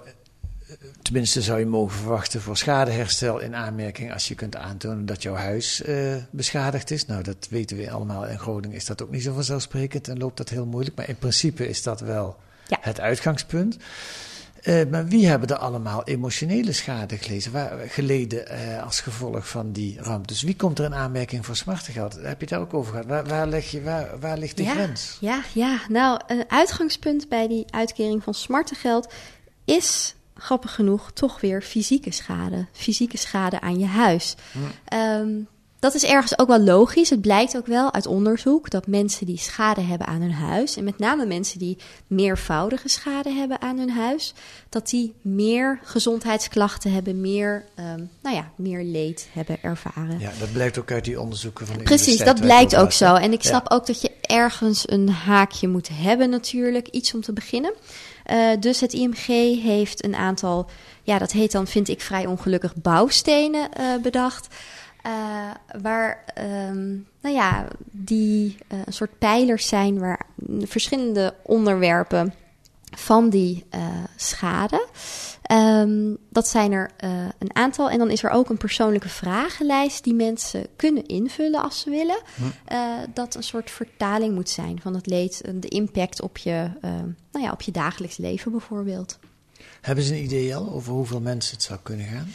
tenminste 1.02 1.42
zou 1.42 1.58
je 1.58 1.66
mogen 1.66 1.98
verwachten, 1.98 2.40
voor 2.40 2.56
schadeherstel 2.56 3.38
in 3.38 3.54
aanmerking 3.56 4.12
als 4.12 4.28
je 4.28 4.34
kunt 4.34 4.56
aantonen 4.56 5.06
dat 5.06 5.22
jouw 5.22 5.34
huis 5.34 5.82
eh, 5.82 6.14
beschadigd 6.30 6.90
is. 6.90 7.06
Nou, 7.06 7.22
dat 7.22 7.46
weten 7.50 7.76
we 7.76 7.90
allemaal. 7.90 8.26
In 8.26 8.38
Groningen 8.38 8.76
is 8.76 8.84
dat 8.86 9.02
ook 9.02 9.10
niet 9.10 9.22
zo 9.22 9.34
vanzelfsprekend 9.34 10.08
en 10.08 10.18
loopt 10.18 10.36
dat 10.36 10.48
heel 10.48 10.66
moeilijk. 10.66 10.96
Maar 10.96 11.08
in 11.08 11.16
principe 11.18 11.68
is 11.68 11.82
dat 11.82 12.00
wel 12.00 12.36
Ja. 12.66 12.78
het 12.80 13.00
uitgangspunt. 13.00 13.76
Eh, 14.62 14.86
maar 14.90 15.06
wie 15.06 15.26
hebben 15.26 15.48
er 15.48 15.56
allemaal 15.56 16.04
emotionele 16.04 16.72
schade 16.72 17.18
gelezen, 17.18 17.52
waar, 17.52 17.78
geleden 17.88 18.48
eh, 18.48 18.82
als 18.82 19.00
gevolg 19.00 19.48
van 19.48 19.72
die 19.72 20.00
ramp? 20.00 20.28
Dus 20.28 20.42
wie 20.42 20.56
komt 20.56 20.78
er 20.78 20.84
in 20.84 20.94
aanmerking 20.94 21.46
voor 21.46 21.56
smartengeld? 21.56 22.14
Heb 22.14 22.22
je 22.22 22.36
het 22.38 22.48
daar 22.48 22.60
ook 22.60 22.74
over 22.74 22.90
gehad? 22.90 23.06
Waar, 23.06 23.24
waar, 23.26 23.46
leg 23.46 23.70
je, 23.70 23.82
waar, 23.82 24.18
waar 24.20 24.38
ligt 24.38 24.56
de 24.56 24.62
ja, 24.62 24.72
grens? 24.72 25.16
Ja, 25.20 25.42
ja, 25.54 25.78
nou, 25.88 26.20
een 26.26 26.44
uitgangspunt 26.48 27.28
bij 27.28 27.48
die 27.48 27.64
uitkering 27.70 28.22
van 28.22 28.34
smartengeld 28.34 29.12
is 29.64 30.14
grappig 30.34 30.74
genoeg 30.74 31.10
toch 31.12 31.40
weer 31.40 31.62
fysieke 31.62 32.12
schade. 32.12 32.66
Fysieke 32.72 33.16
schade 33.16 33.60
aan 33.60 33.78
je 33.78 33.86
huis. 33.86 34.34
Hm. 34.52 34.58
Ehm, 34.84 35.28
dat 35.80 35.94
is 35.94 36.04
ergens 36.04 36.38
ook 36.38 36.48
wel 36.48 36.60
logisch. 36.60 37.10
Het 37.10 37.20
blijkt 37.20 37.56
ook 37.56 37.66
wel 37.66 37.92
uit 37.92 38.06
onderzoek 38.06 38.70
dat 38.70 38.86
mensen 38.86 39.26
die 39.26 39.38
schade 39.38 39.80
hebben 39.80 40.06
aan 40.06 40.20
hun 40.20 40.32
huis, 40.32 40.76
en 40.76 40.84
met 40.84 40.98
name 40.98 41.26
mensen 41.26 41.58
die 41.58 41.78
meervoudige 42.06 42.88
schade 42.88 43.30
hebben 43.30 43.60
aan 43.60 43.78
hun 43.78 43.90
huis, 43.90 44.34
dat 44.68 44.88
die 44.88 45.14
meer 45.22 45.80
gezondheidsklachten 45.82 46.92
hebben, 46.92 47.20
meer, 47.20 47.64
ehm, 47.74 48.02
nou 48.22 48.36
ja, 48.36 48.50
meer 48.56 48.84
leed 48.84 49.28
hebben 49.32 49.62
ervaren. 49.62 50.18
Ja, 50.18 50.30
dat 50.38 50.52
blijkt 50.52 50.78
ook 50.78 50.90
uit 50.90 51.04
die 51.04 51.20
onderzoeken 51.20 51.66
van 51.66 51.78
de 51.78 51.82
Precies, 51.84 52.18
dat 52.18 52.40
blijkt 52.40 52.76
ook 52.76 52.92
zo. 52.92 53.14
En 53.14 53.32
ik 53.32 53.42
Ja. 53.42 53.48
snap 53.48 53.70
ook 53.70 53.86
dat 53.86 54.00
je 54.00 54.10
ergens 54.20 54.90
een 54.90 55.08
haakje 55.08 55.68
moet 55.68 55.88
hebben 55.92 56.30
natuurlijk, 56.30 56.88
iets 56.88 57.14
om 57.14 57.20
te 57.20 57.32
beginnen. 57.32 57.72
Eh, 58.24 58.38
dus 58.60 58.80
het 58.80 58.92
IMG 58.92 59.26
heeft 59.62 60.04
een 60.04 60.14
aantal, 60.14 60.70
ja, 61.02 61.18
dat 61.18 61.32
heet 61.32 61.52
dan, 61.52 61.66
vind 61.66 61.88
ik 61.88 62.00
vrij 62.00 62.26
ongelukkig, 62.26 62.74
bouwstenen 62.74 63.72
eh, 63.72 63.84
bedacht. 64.02 64.48
Eh, 65.02 65.50
waar, 65.82 66.24
ehm, 66.34 66.88
nou 67.20 67.34
ja, 67.34 67.66
die 67.90 68.56
eh, 68.68 68.78
een 68.84 68.92
soort 68.92 69.18
pijlers 69.18 69.68
zijn 69.68 69.98
waar 69.98 70.26
verschillende 70.60 71.34
onderwerpen 71.42 72.34
van 72.96 73.30
die 73.30 73.64
eh, 73.70 73.88
schade. 74.16 74.86
Ehm, 75.42 76.14
dat 76.30 76.48
zijn 76.48 76.72
er 76.72 76.90
een 77.38 77.56
aantal. 77.56 77.90
En 77.90 77.98
dan 77.98 78.10
is 78.10 78.22
er 78.22 78.30
ook 78.30 78.48
een 78.48 78.56
persoonlijke 78.56 79.08
vragenlijst 79.08 80.04
die 80.04 80.14
mensen 80.14 80.66
kunnen 80.76 81.06
invullen 81.06 81.62
als 81.62 81.80
ze 81.80 81.90
willen. 81.90 82.22
Eh, 82.64 82.98
dat 83.14 83.34
een 83.34 83.42
soort 83.42 83.70
vertaling 83.70 84.34
moet 84.34 84.48
zijn 84.48 84.80
van 84.80 84.94
het 84.94 85.06
leed, 85.06 85.42
de 85.54 85.68
impact 85.68 86.22
op 86.22 86.38
je, 86.38 86.70
nou 87.32 87.44
ja, 87.44 87.52
op 87.52 87.62
je 87.62 87.72
dagelijks 87.72 88.16
leven 88.16 88.50
bijvoorbeeld. 88.50 89.18
Hebben 89.80 90.04
ze 90.04 90.14
een 90.14 90.22
idee 90.22 90.56
al 90.56 90.70
over 90.70 90.92
hoeveel 90.92 91.20
mensen 91.20 91.54
het 91.54 91.62
zou 91.62 91.78
kunnen 91.82 92.06
gaan? 92.06 92.28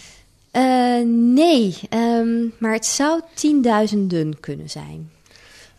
Eh, 0.55 1.01
nee, 1.05 1.77
ehm, 1.89 2.47
maar 2.57 2.73
het 2.73 2.85
zou 2.85 3.21
tienduizenden 3.33 4.39
kunnen 4.39 4.69
zijn. 4.69 5.11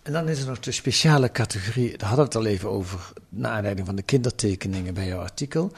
En 0.03 0.13
dan 0.13 0.29
is 0.29 0.41
er 0.41 0.49
nog 0.49 0.61
de 0.61 0.73
speciale 0.73 1.33
categorie, 1.33 1.97
daar 1.99 2.09
hadden 2.09 2.27
we 2.27 2.39
het 2.39 2.47
al 2.47 2.53
even 2.53 2.71
over, 2.71 3.13
naar 3.29 3.53
aanleiding 3.53 3.87
van 3.87 3.97
de 3.97 4.03
kindertekeningen 4.03 4.95
bij 4.95 5.07
jouw 5.07 5.21
artikel. 5.21 5.73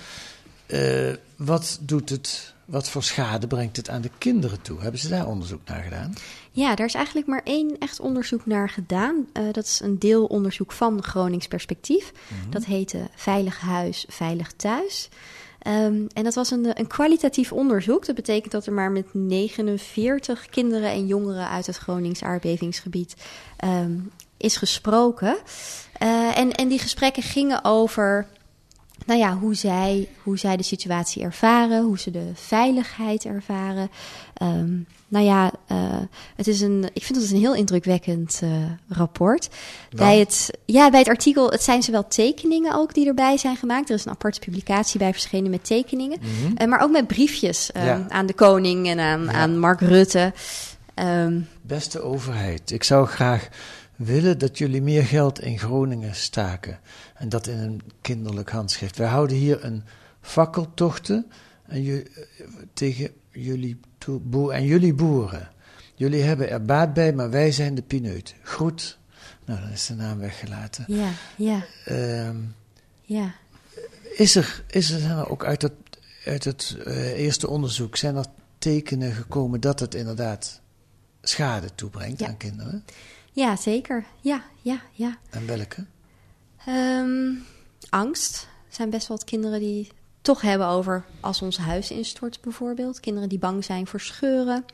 Eh, 0.66 1.12
wat 1.36 1.78
doet 1.80 2.10
het, 2.10 2.54
wat 2.64 2.88
voor 2.88 3.02
schade 3.02 3.46
brengt 3.46 3.76
het 3.76 3.88
aan 3.88 4.00
de 4.00 4.10
kinderen 4.18 4.62
toe? 4.62 4.80
Hebben 4.80 5.00
ze 5.00 5.08
daar 5.08 5.26
onderzoek 5.26 5.60
naar 5.64 5.82
gedaan? 5.82 6.12
Ja, 6.50 6.74
daar 6.74 6.86
is 6.86 6.94
eigenlijk 6.94 7.26
maar 7.26 7.42
één 7.44 7.78
echt 7.78 8.00
onderzoek 8.00 8.46
naar 8.46 8.68
gedaan. 8.68 9.26
Eh, 9.32 9.42
dat 9.52 9.64
is 9.64 9.80
een 9.80 9.98
deelonderzoek 9.98 10.72
van 10.72 11.02
Gronings 11.02 11.48
Perspectief. 11.48 12.12
Dat 12.50 12.64
heette 12.64 13.08
Veilig 13.14 13.60
Huis, 13.60 14.04
Veilig 14.08 14.52
Thuis. 14.52 15.08
Ehm, 15.68 16.06
en 16.12 16.24
dat 16.24 16.34
was 16.34 16.50
een, 16.50 16.78
een 16.78 16.86
kwalitatief 16.86 17.52
onderzoek. 17.52 18.06
Dat 18.06 18.14
betekent 18.14 18.52
dat 18.52 18.66
er 18.66 18.72
maar 18.72 18.90
met 18.90 19.06
49 19.12 20.46
kinderen 20.46 20.90
en 20.90 21.06
jongeren 21.06 21.48
uit 21.48 21.66
het 21.66 21.76
Gronings 21.76 22.22
aardbevingsgebied 22.22 23.16
ehm, 23.56 23.98
is 24.36 24.56
gesproken. 24.56 25.36
Eh, 25.92 26.38
en, 26.38 26.52
en 26.52 26.68
die 26.68 26.78
gesprekken 26.78 27.22
gingen 27.22 27.64
over 27.64 28.26
nou 29.08 29.20
ja, 29.20 29.36
hoe 29.36 29.54
zij, 29.54 30.08
hoe 30.22 30.38
zij 30.38 30.56
de 30.56 30.62
situatie 30.62 31.22
ervaren, 31.22 31.82
hoe 31.82 31.98
ze 31.98 32.10
de 32.10 32.30
veiligheid 32.34 33.24
ervaren. 33.24 33.90
Ehm, 34.34 34.76
nou 35.08 35.24
ja, 35.24 35.52
eh, 35.66 35.76
het 36.36 36.46
is 36.46 36.60
een, 36.60 36.90
ik 36.92 37.02
vind 37.02 37.20
het 37.20 37.30
een 37.30 37.38
heel 37.38 37.54
indrukwekkend 37.54 38.40
eh, 38.42 38.50
rapport. 38.88 39.48
Bij 39.90 40.18
het, 40.18 40.50
ja, 40.64 40.90
bij 40.90 40.98
het 40.98 41.08
artikel, 41.08 41.50
het 41.50 41.62
zijn 41.62 41.82
zowel 41.82 42.08
tekeningen 42.08 42.74
ook 42.74 42.94
die 42.94 43.06
erbij 43.06 43.36
zijn 43.36 43.56
gemaakt. 43.56 43.88
Er 43.88 43.94
is 43.94 44.04
een 44.04 44.12
aparte 44.12 44.40
publicatie 44.40 44.98
bij 44.98 45.12
verschenen 45.12 45.50
met 45.50 45.64
tekeningen. 45.64 46.18
Eh, 46.56 46.66
maar 46.66 46.80
ook 46.80 46.90
met 46.90 47.06
briefjes 47.06 47.72
eh, 47.72 47.84
Ja. 47.84 48.06
aan 48.08 48.26
de 48.26 48.34
koning 48.34 48.88
en 48.88 48.98
aan, 49.00 49.30
aan 49.30 49.58
Mark 49.58 49.80
Rutte. 49.80 50.32
Ehm, 50.94 51.40
Beste 51.62 52.00
overheid, 52.02 52.70
ik 52.70 52.84
zou 52.84 53.06
graag 53.06 53.48
willen 53.98 54.38
dat 54.38 54.58
jullie 54.58 54.82
meer 54.82 55.04
geld 55.04 55.40
in 55.40 55.58
Groningen 55.58 56.14
staken. 56.14 56.78
En 57.14 57.28
dat 57.28 57.46
in 57.46 57.58
een 57.58 57.80
kinderlijk 58.00 58.50
handschrift. 58.50 58.96
Wij 58.96 59.08
houden 59.08 59.36
hier 59.36 59.64
een 59.64 59.82
fakkeltochten 60.20 61.26
en 61.66 61.86
eh, 61.86 62.04
tegen 62.72 63.10
jullie, 63.30 63.80
boer, 64.20 64.52
en 64.52 64.64
jullie 64.64 64.94
boeren. 64.94 65.50
Jullie 65.94 66.22
hebben 66.22 66.50
er 66.50 66.62
baat 66.62 66.92
bij, 66.94 67.12
maar 67.12 67.30
wij 67.30 67.52
zijn 67.52 67.74
de 67.74 67.82
pineut. 67.82 68.34
Groet. 68.42 68.98
Nou, 69.44 69.60
dan 69.60 69.70
is 69.70 69.86
de 69.86 69.94
naam 69.94 70.18
weggelaten. 70.18 70.84
ja, 70.88 71.10
ja, 71.36 71.64
Ehm, 71.84 72.36
ja. 73.02 73.34
is 74.16 74.34
er, 74.36 74.64
is 74.70 74.90
er 74.90 75.00
zijn 75.00 75.18
er 75.18 75.28
ook 75.30 75.44
uit 75.44 75.62
het, 75.62 75.72
uit 76.24 76.44
het 76.44 76.76
eh, 76.84 77.18
eerste 77.18 77.48
onderzoek, 77.48 77.96
zijn 77.96 78.16
er 78.16 78.24
tekenen 78.58 79.12
gekomen 79.12 79.60
dat 79.60 79.80
het 79.80 79.94
inderdaad 79.94 80.60
schade 81.22 81.68
toebrengt 81.74 82.20
Ja. 82.20 82.26
aan 82.26 82.36
kinderen? 82.36 82.84
Ja, 82.86 82.92
zeker. 83.56 84.04
Ja, 84.20 84.42
ja, 84.62 84.80
ja. 84.92 85.18
En 85.30 85.46
welke? 85.46 85.86
Ehm, 86.64 87.34
angst. 87.90 88.48
Er 88.68 88.74
zijn 88.74 88.90
best 88.90 89.08
wel 89.08 89.16
wat 89.16 89.26
kinderen 89.26 89.60
die 89.60 89.90
toch 90.22 90.40
hebben 90.40 90.66
over 90.66 91.04
als 91.20 91.42
ons 91.42 91.56
huis 91.58 91.90
instort 91.90 92.40
bijvoorbeeld. 92.40 93.00
Kinderen 93.00 93.28
die 93.28 93.38
bang 93.38 93.64
zijn 93.64 93.86
voor 93.86 94.00
scheuren. 94.00 94.64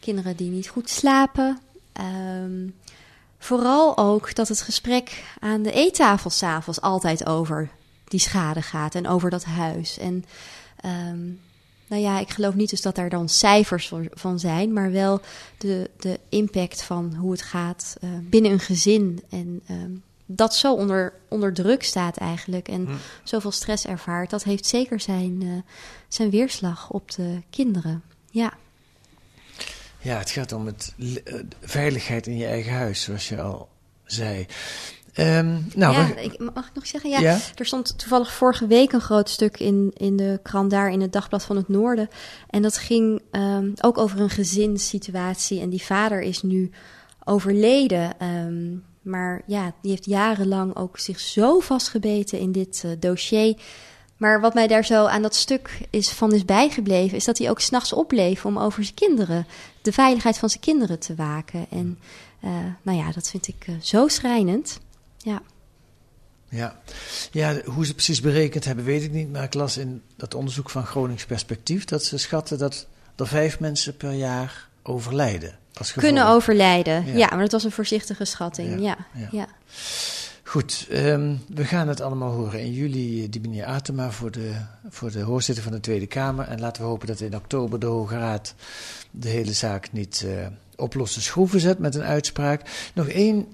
Kinderen 0.00 0.36
die 0.36 0.50
niet 0.50 0.68
goed 0.68 0.90
slapen. 0.90 1.58
Ehm, 1.92 2.68
vooral 3.38 3.98
ook 3.98 4.34
dat 4.34 4.48
het 4.48 4.60
gesprek 4.60 5.24
aan 5.40 5.62
de 5.62 5.72
eettafel 5.72 6.30
s'avonds 6.30 6.80
altijd 6.80 7.26
over 7.26 7.70
die 8.04 8.20
schade 8.20 8.62
gaat 8.62 8.94
en 8.94 9.08
over 9.08 9.30
dat 9.30 9.44
huis. 9.44 9.98
En 9.98 10.24
ehm, 10.80 11.30
nou 11.86 12.02
ja, 12.02 12.18
ik 12.20 12.30
geloof 12.30 12.54
niet 12.54 12.70
dus 12.70 12.82
dat 12.82 12.94
daar 12.94 13.08
dan 13.08 13.28
cijfers 13.28 13.92
van- 14.10 14.38
zijn, 14.38 14.72
maar 14.72 14.90
wel 14.90 15.20
de, 15.58 15.90
de 15.98 16.20
impact 16.28 16.82
van 16.82 17.14
hoe 17.14 17.32
het 17.32 17.42
gaat 17.42 17.96
eh, 18.00 18.08
binnen 18.22 18.50
een 18.52 18.60
gezin. 18.60 19.22
En 19.30 19.60
ehm, 19.66 19.90
dat 20.26 20.54
zo 20.54 20.74
onder, 20.74 21.12
onder 21.28 21.52
druk 21.52 21.82
staat 21.82 22.16
eigenlijk 22.16 22.68
en 22.68 22.88
zoveel 23.22 23.50
stress 23.50 23.86
ervaart, 23.86 24.30
dat 24.30 24.44
heeft 24.44 24.66
zeker 24.66 25.00
zijn, 25.00 25.42
eh, 25.42 25.48
zijn 26.08 26.30
weerslag 26.30 26.90
op 26.90 27.10
de 27.10 27.42
kinderen. 27.50 28.02
Ja, 28.30 28.52
Ja, 30.00 30.18
het 30.18 30.30
gaat 30.30 30.52
om 30.52 30.66
het 30.66 30.94
eh, 31.24 31.34
veiligheid 31.60 32.26
in 32.26 32.36
je 32.36 32.46
eigen 32.46 32.72
huis, 32.72 33.02
zoals 33.02 33.28
je 33.28 33.40
al 33.40 33.68
zei. 34.04 34.46
Ehm, 35.14 35.56
nou, 35.74 35.94
ja 35.94 36.06
we- 36.14 36.22
ik, 36.22 36.38
mag 36.54 36.66
ik 36.66 36.74
nog 36.74 36.86
zeggen? 36.86 37.10
Ja, 37.10 37.20
Ja? 37.20 37.38
er 37.54 37.66
stond 37.66 37.98
toevallig 37.98 38.32
vorige 38.32 38.66
week 38.66 38.92
een 38.92 39.00
groot 39.00 39.28
stuk 39.30 39.58
in, 39.60 39.90
in 39.96 40.16
de 40.16 40.40
krant 40.42 40.70
daar 40.70 40.90
in 40.90 41.00
het 41.00 41.12
Dagblad 41.12 41.44
van 41.44 41.56
het 41.56 41.68
Noorden. 41.68 42.08
En 42.50 42.62
dat 42.62 42.76
ging 42.78 43.22
ehm, 43.30 43.70
ook 43.80 43.98
over 43.98 44.20
een 44.20 44.30
gezinssituatie. 44.30 45.60
En 45.60 45.68
die 45.70 45.82
vader 45.82 46.20
is 46.22 46.42
nu 46.42 46.70
overleden. 47.24 48.18
ehm, 48.18 48.76
maar 49.02 49.42
ja, 49.46 49.72
die 49.82 49.90
heeft 49.90 50.04
jarenlang 50.04 50.76
ook 50.76 50.98
zich 50.98 51.20
zo 51.20 51.60
vastgebeten 51.60 52.38
in 52.38 52.52
dit 52.52 52.82
eh, 52.84 52.90
dossier. 52.98 53.56
Maar 54.16 54.40
wat 54.40 54.54
mij 54.54 54.66
daar 54.66 54.84
zo 54.84 55.06
aan 55.06 55.22
dat 55.22 55.34
stuk 55.34 55.80
is, 55.90 56.10
van 56.10 56.32
is 56.32 56.44
bijgebleven, 56.44 57.16
is 57.16 57.24
dat 57.24 57.38
hij 57.38 57.50
ook 57.50 57.60
s'nachts 57.60 57.92
opbleef 57.92 58.44
om 58.46 58.58
over 58.58 58.82
zijn 58.84 58.94
kinderen, 58.94 59.46
de 59.82 59.92
veiligheid 59.92 60.38
van 60.38 60.48
zijn 60.48 60.60
kinderen 60.62 60.98
te 60.98 61.14
waken. 61.14 61.66
En 61.70 61.98
eh, 62.40 62.50
nou 62.82 62.98
ja, 62.98 63.12
dat 63.12 63.30
vind 63.30 63.48
ik 63.48 63.64
eh, 63.66 63.74
zo 63.80 64.08
schrijnend. 64.08 64.80
Ja. 65.24 65.42
ja. 66.48 66.76
ja, 67.30 67.60
hoe 67.64 67.86
ze 67.86 67.92
precies 67.94 68.20
berekend 68.20 68.64
hebben, 68.64 68.84
weet 68.84 69.02
ik 69.02 69.12
niet. 69.12 69.32
Maar 69.32 69.42
ik 69.42 69.54
las 69.54 69.76
in 69.76 70.02
dat 70.16 70.34
onderzoek 70.34 70.70
van 70.70 70.86
Gronings 70.86 71.26
Perspectief 71.26 71.84
dat 71.84 72.04
ze 72.04 72.18
schatten 72.18 72.58
dat 72.58 72.86
er 73.16 73.26
vijf 73.26 73.60
mensen 73.60 73.96
per 73.96 74.12
jaar 74.12 74.68
overlijden. 74.82 75.58
Als. 75.74 75.92
Kunnen 75.92 76.26
overlijden. 76.26 77.06
Ja. 77.06 77.16
Ja. 77.16 77.28
maar 77.28 77.38
dat 77.38 77.52
was 77.52 77.64
een 77.64 77.70
voorzichtige 77.70 78.24
schatting. 78.24 78.80
Ja, 78.80 78.96
Ja. 79.30 79.48
Goed, 80.42 80.86
ehm, 80.90 81.34
we 81.54 81.64
gaan 81.64 81.88
het 81.88 82.00
allemaal 82.00 82.32
horen. 82.32 82.60
In 82.60 82.72
juli 82.72 83.22
eh, 83.22 83.30
die 83.30 83.40
meneer 83.40 83.64
Atema 83.64 84.10
voor 84.10 84.30
de, 84.30 84.52
voor 84.88 85.10
de 85.10 85.24
voorzitter 85.24 85.64
van 85.64 85.72
de 85.72 85.80
Tweede 85.80 86.06
Kamer. 86.06 86.48
En 86.48 86.60
laten 86.60 86.82
we 86.82 86.88
hopen 86.88 87.06
dat 87.06 87.20
in 87.20 87.36
oktober 87.36 87.78
de 87.78 87.86
Hoge 87.86 88.18
Raad 88.18 88.54
de 89.10 89.28
hele 89.28 89.52
zaak 89.52 89.92
niet 89.92 90.24
eh 90.26 90.46
op 90.76 90.94
losse 90.94 91.22
schroeven 91.22 91.60
zet 91.60 91.78
met 91.78 91.94
een 91.94 92.02
uitspraak. 92.02 92.90
Nog 92.94 93.08
één 93.08 93.46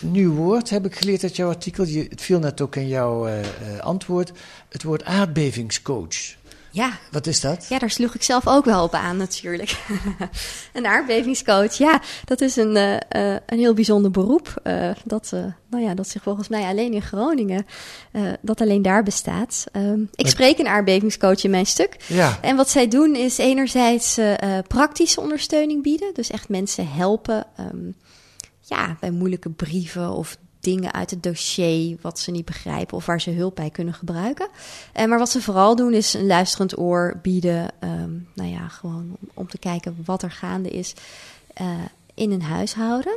nieuw 0.00 0.32
woord 0.34 0.70
heb 0.70 0.84
ik 0.86 0.96
geleerd 0.96 1.22
uit 1.22 1.36
jouw 1.36 1.48
artikel. 1.48 1.84
Je, 1.84 2.06
het 2.08 2.22
viel 2.22 2.38
net 2.38 2.60
ook 2.60 2.76
in 2.76 2.88
jouw 2.88 3.26
eh, 3.26 3.40
eh, 3.40 3.46
antwoord. 3.80 4.32
Het 4.68 4.82
woord 4.82 5.04
aardbevingscoach. 5.04 6.36
Ja. 6.70 6.98
Wat 7.10 7.26
is 7.26 7.40
dat? 7.40 7.66
Ja, 7.68 7.78
daar 7.78 7.90
sloeg 7.90 8.14
ik 8.14 8.22
zelf 8.22 8.46
ook 8.46 8.64
wel 8.64 8.82
op 8.84 8.92
aan 8.94 9.16
natuurlijk. 9.16 9.76
een 10.72 10.86
aardbevingscoach, 10.86 11.72
ja, 11.74 12.00
dat 12.24 12.40
is 12.40 12.56
een, 12.56 12.76
eh, 12.76 12.94
eh, 13.34 13.40
een 13.46 13.58
heel 13.58 13.74
bijzonder 13.74 14.10
beroep. 14.10 14.60
eh, 14.62 14.90
dat, 15.04 15.30
eh, 15.34 15.44
nou 15.70 15.84
ja, 15.84 15.94
dat 15.94 16.08
zich 16.08 16.22
volgens 16.22 16.48
mij 16.48 16.62
alleen 16.62 16.92
in 16.92 17.02
Groningen, 17.02 17.66
eh, 18.12 18.22
dat 18.40 18.60
alleen 18.60 18.82
daar 18.82 19.02
bestaat. 19.02 19.64
Ehm, 19.72 20.00
ik 20.14 20.26
spreek 20.26 20.58
een 20.58 20.68
aardbevingscoach 20.68 21.44
in 21.44 21.50
mijn 21.50 21.66
stuk. 21.66 21.96
Ja. 22.06 22.38
En 22.42 22.56
wat 22.56 22.70
zij 22.70 22.88
doen 22.88 23.14
is 23.14 23.38
enerzijds 23.38 24.18
eh, 24.18 24.58
eh, 24.58 24.64
praktische 24.66 25.20
ondersteuning 25.20 25.82
bieden. 25.82 26.14
Dus 26.14 26.30
echt 26.30 26.48
mensen 26.48 26.88
helpen 26.88 27.46
ehm, 27.56 27.90
ja, 28.68 28.96
bij 29.00 29.10
moeilijke 29.10 29.50
brieven 29.50 30.10
of 30.10 30.38
dingen 30.60 30.92
uit 30.92 31.10
het 31.10 31.22
dossier 31.22 31.98
wat 32.00 32.18
ze 32.18 32.30
niet 32.30 32.44
begrijpen 32.44 32.96
of 32.96 33.06
waar 33.06 33.20
ze 33.20 33.30
hulp 33.30 33.54
bij 33.54 33.70
kunnen 33.70 33.94
gebruiken. 33.94 34.48
Eh, 34.92 35.06
maar 35.06 35.18
wat 35.18 35.30
ze 35.30 35.42
vooral 35.42 35.76
doen 35.76 35.92
is 35.94 36.14
een 36.14 36.26
luisterend 36.26 36.78
oor 36.78 37.18
bieden. 37.22 37.70
ehm, 37.78 38.10
nou 38.34 38.50
ja, 38.50 38.68
gewoon 38.68 39.16
om, 39.20 39.28
om 39.34 39.48
te 39.48 39.58
kijken 39.58 39.96
wat 40.04 40.22
er 40.22 40.30
gaande 40.30 40.70
is. 40.70 40.94
Eh, 41.54 41.70
in 42.14 42.30
een 42.30 42.42
huishouden. 42.42 43.16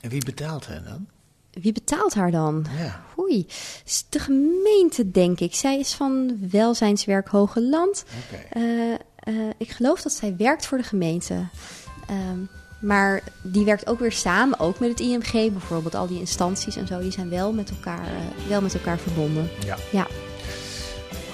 En 0.00 0.10
wie 0.10 0.24
betaalt 0.24 0.66
hen 0.66 0.84
dan? 0.84 1.06
Wie 1.50 1.72
betaalt 1.72 2.14
haar 2.14 2.30
dan? 2.30 2.66
Ja. 2.78 3.04
Oei, 3.18 3.46
is 3.84 4.04
de 4.08 4.18
gemeente, 4.18 5.10
denk 5.10 5.40
ik. 5.40 5.54
Zij 5.54 5.78
is 5.78 5.92
van 5.92 6.38
Welzijnswerk 6.50 7.28
Hoge 7.28 7.62
Land. 7.62 8.04
Eh, 8.50 8.64
ik 9.58 9.70
geloof 9.70 10.02
dat 10.02 10.12
zij 10.12 10.36
werkt 10.36 10.66
voor 10.66 10.78
de 10.78 10.84
gemeente. 10.84 11.46
Ehm, 12.06 12.38
maar 12.80 13.22
die 13.42 13.64
werkt 13.64 13.86
ook 13.86 13.98
weer 14.00 14.12
samen, 14.12 14.58
ook 14.60 14.78
met 14.78 14.88
het 14.88 15.00
IMG 15.00 15.32
bijvoorbeeld. 15.52 15.94
Al 15.94 16.06
die 16.06 16.18
instanties 16.18 16.76
en 16.76 16.86
zo, 16.86 16.98
die 17.00 17.10
zijn 17.12 17.28
wel 17.30 17.52
met 17.52 17.70
elkaar, 17.70 18.04
eh, 18.04 18.48
wel 18.48 18.60
met 18.60 18.74
elkaar 18.74 18.98
verbonden. 18.98 19.50
Ja. 19.66 19.76
Ja, 19.92 20.06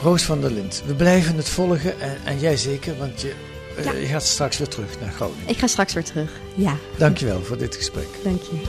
Roos 0.03 0.23
van 0.23 0.41
der 0.41 0.51
Lind, 0.53 0.83
we 0.87 0.95
blijven 0.95 1.37
het 1.37 1.49
volgen 1.49 2.01
en, 2.01 2.17
en 2.25 2.39
jij 2.39 2.57
zeker, 2.57 2.97
want 2.99 3.21
je, 3.21 3.35
eh, 3.77 3.85
Ja. 3.85 3.93
je 3.93 4.07
gaat 4.07 4.23
straks 4.23 4.59
weer 4.59 4.69
terug 4.69 5.01
naar 5.01 5.13
Groningen. 5.13 5.49
ik 5.49 5.59
ga 5.59 5.67
straks 5.67 5.93
weer 5.93 6.05
terug. 6.05 6.31
Ja, 6.55 6.77
Dankjewel 6.99 7.43
voor 7.43 7.57
dit 7.59 7.75
gesprek. 7.77 8.07
dank 8.25 8.43
je. 8.43 8.61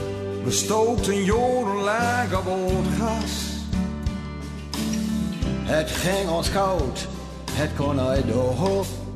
We 0.44 0.52
stookten 0.52 1.24
jarenlang 1.24 2.34
op 2.34 2.86
gas. 3.00 3.32
Het 5.64 5.92
ging 5.92 6.30
ons 6.30 6.52
koud, 6.52 7.08
het 7.52 7.70
kon 7.78 8.00
uit 8.00 8.26
de. 8.28 9.07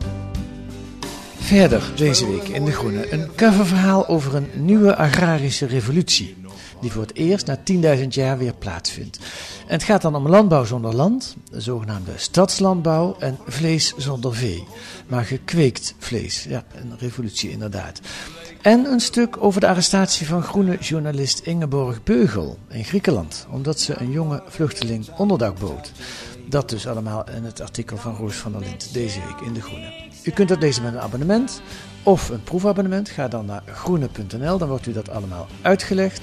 Verder 1.42 1.92
deze 1.96 2.28
week 2.28 2.48
in 2.48 2.66
De 2.66 2.72
Groene 2.72 3.14
een 3.14 3.36
coververhaal 3.36 4.08
over 4.08 4.36
een 4.36 4.50
nieuwe 4.56 4.96
agrarische 4.96 5.66
revolutie. 5.66 6.36
Die 6.82 6.92
voor 6.92 7.02
het 7.02 7.16
eerst 7.16 7.46
na 7.46 7.60
10.000 7.98 8.08
jaar 8.08 8.38
weer 8.38 8.54
plaatsvindt. 8.54 9.20
En 9.68 9.74
het 9.74 9.84
gaat 9.84 10.02
dan 10.02 10.16
om 10.16 10.28
landbouw 10.28 10.64
zonder 10.64 10.96
land, 10.96 11.36
de 11.52 11.62
zogenaamde 11.62 12.12
stadslandbouw 12.16 13.16
en 13.20 13.38
vlees 13.48 13.94
zonder 13.98 14.36
vee. 14.36 14.64
Maar 15.08 15.26
gekweekt 15.26 15.96
vlees, 15.98 16.44
ja, 16.44 16.64
een 16.76 16.94
revolutie 17.00 17.52
inderdaad. 17.52 18.00
En 18.62 18.86
een 18.86 19.00
stuk 19.00 19.44
over 19.44 19.62
de 19.62 19.68
arrestatie 19.68 20.28
van 20.28 20.44
groene 20.44 20.78
journalist 20.78 21.40
Ingeborg 21.40 22.04
Beugel 22.04 22.58
in 22.70 22.86
Griekenland, 22.86 23.48
omdat 23.50 23.80
ze 23.80 24.00
een 24.00 24.12
jonge 24.12 24.44
vluchteling 24.48 25.10
onderdak 25.18 25.60
bood. 25.60 25.92
Dat 26.48 26.70
dus 26.70 26.88
allemaal 26.88 27.30
in 27.36 27.44
het 27.44 27.62
artikel 27.62 27.98
van 27.98 28.16
Roos 28.16 28.36
van 28.36 28.52
der 28.52 28.62
Lind 28.62 28.94
deze 28.94 29.20
week 29.20 29.48
in 29.48 29.54
De 29.54 29.62
Groene. 29.62 30.11
U 30.24 30.32
kunt 30.32 30.50
dat 30.50 30.62
lezen 30.62 30.84
met 30.84 30.94
een 30.94 31.00
abonnement 31.00 31.62
of 32.04 32.30
een 32.30 32.44
proefabonnement. 32.44 33.10
Ga 33.10 33.28
dan 33.28 33.46
naar 33.46 33.64
groene.nl, 33.66 34.58
dan 34.58 34.68
wordt 34.68 34.88
u 34.88 34.94
dat 34.94 35.10
allemaal 35.10 35.48
uitgelegd. 35.62 36.22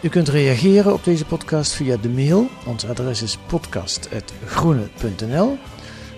U 0.00 0.08
kunt 0.08 0.28
reageren 0.28 0.92
op 0.92 1.04
deze 1.04 1.24
podcast 1.24 1.72
via 1.72 1.96
de 1.96 2.08
mail. 2.08 2.48
Ons 2.66 2.86
adres 2.86 3.22
is 3.22 3.38
podcast.groene.nl. 3.46 5.58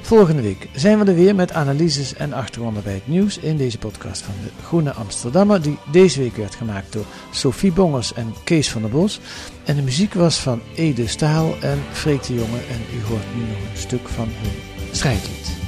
Volgende 0.00 0.42
week 0.42 0.68
zijn 0.72 0.98
we 0.98 1.04
er 1.04 1.14
weer 1.14 1.34
met 1.34 1.52
analyses 1.52 2.14
en 2.14 2.32
achtergronden 2.32 2.82
bij 2.82 2.92
het 2.92 3.08
nieuws 3.08 3.38
in 3.38 3.56
deze 3.56 3.78
podcast 3.78 4.22
van 4.22 4.34
de 4.42 4.50
Groene 4.64 4.92
Amsterdammer, 4.92 5.62
die 5.62 5.78
deze 5.92 6.20
week 6.20 6.36
werd 6.36 6.54
gemaakt 6.54 6.92
door 6.92 7.04
Sophie 7.30 7.72
Bongers 7.72 8.12
en 8.12 8.34
Kees 8.44 8.70
van 8.70 8.82
der 8.82 8.90
Bos. 8.90 9.20
En 9.64 9.76
de 9.76 9.82
muziek 9.82 10.14
was 10.14 10.40
van 10.40 10.60
Ede 10.74 11.06
Staal 11.06 11.54
en 11.60 11.78
Freek 11.92 12.22
de 12.22 12.34
Jonge 12.34 12.58
en 12.70 12.80
u 12.96 13.02
hoort 13.08 13.34
nu 13.34 13.40
nog 13.40 13.70
een 13.70 13.78
stuk 13.78 14.08
van 14.08 14.28
hun 14.28 14.52
strijdlied. 14.92 15.67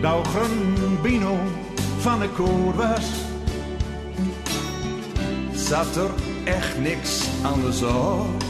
Nou, 0.00 0.24
Bino 1.02 1.38
van 1.98 2.18
de 2.18 2.28
koor 2.28 2.74
was, 2.74 3.06
zat 5.52 5.96
er 5.96 6.10
echt 6.44 6.80
niks 6.80 7.26
anders 7.42 7.82
op. 7.82 8.42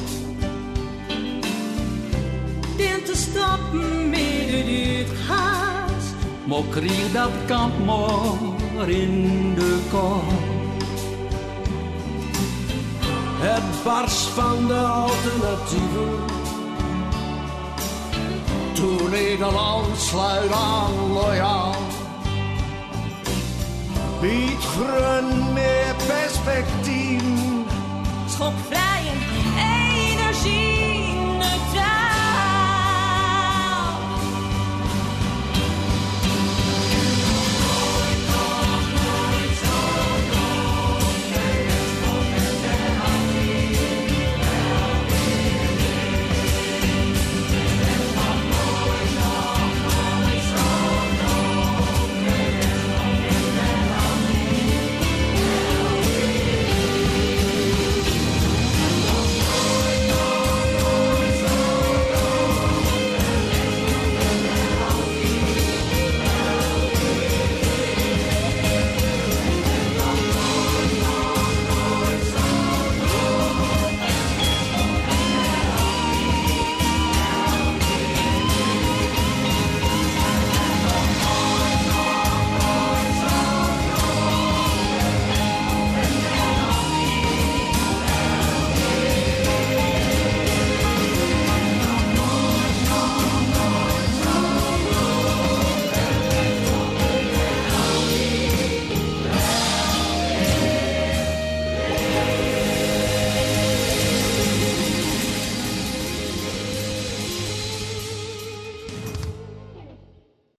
Den 2.77 3.05
te 3.05 3.17
stappen 3.17 4.11
midden 4.11 5.17
huis. 5.29 6.05
Maar 6.47 6.63
kreeg 6.71 7.13
dat 7.13 7.31
kamp 7.47 7.85
maar 7.85 8.89
in 8.89 9.55
de 9.55 9.79
kop. 9.91 10.23
Het 13.41 13.85
bars 13.85 14.15
van 14.15 14.67
de 14.67 14.75
alternatieven. 14.75 16.38
Toen 18.79 19.11
Nederland 19.11 19.99
sluit 19.99 20.53
aan 20.53 21.13
loyaal. 21.13 21.75
Biedt 24.21 24.65
groen 24.65 25.53
meer 25.53 25.95
perspectief. 26.07 27.23
Schokvrij 28.29 28.88
en 28.88 28.88
energie. 28.88 28.88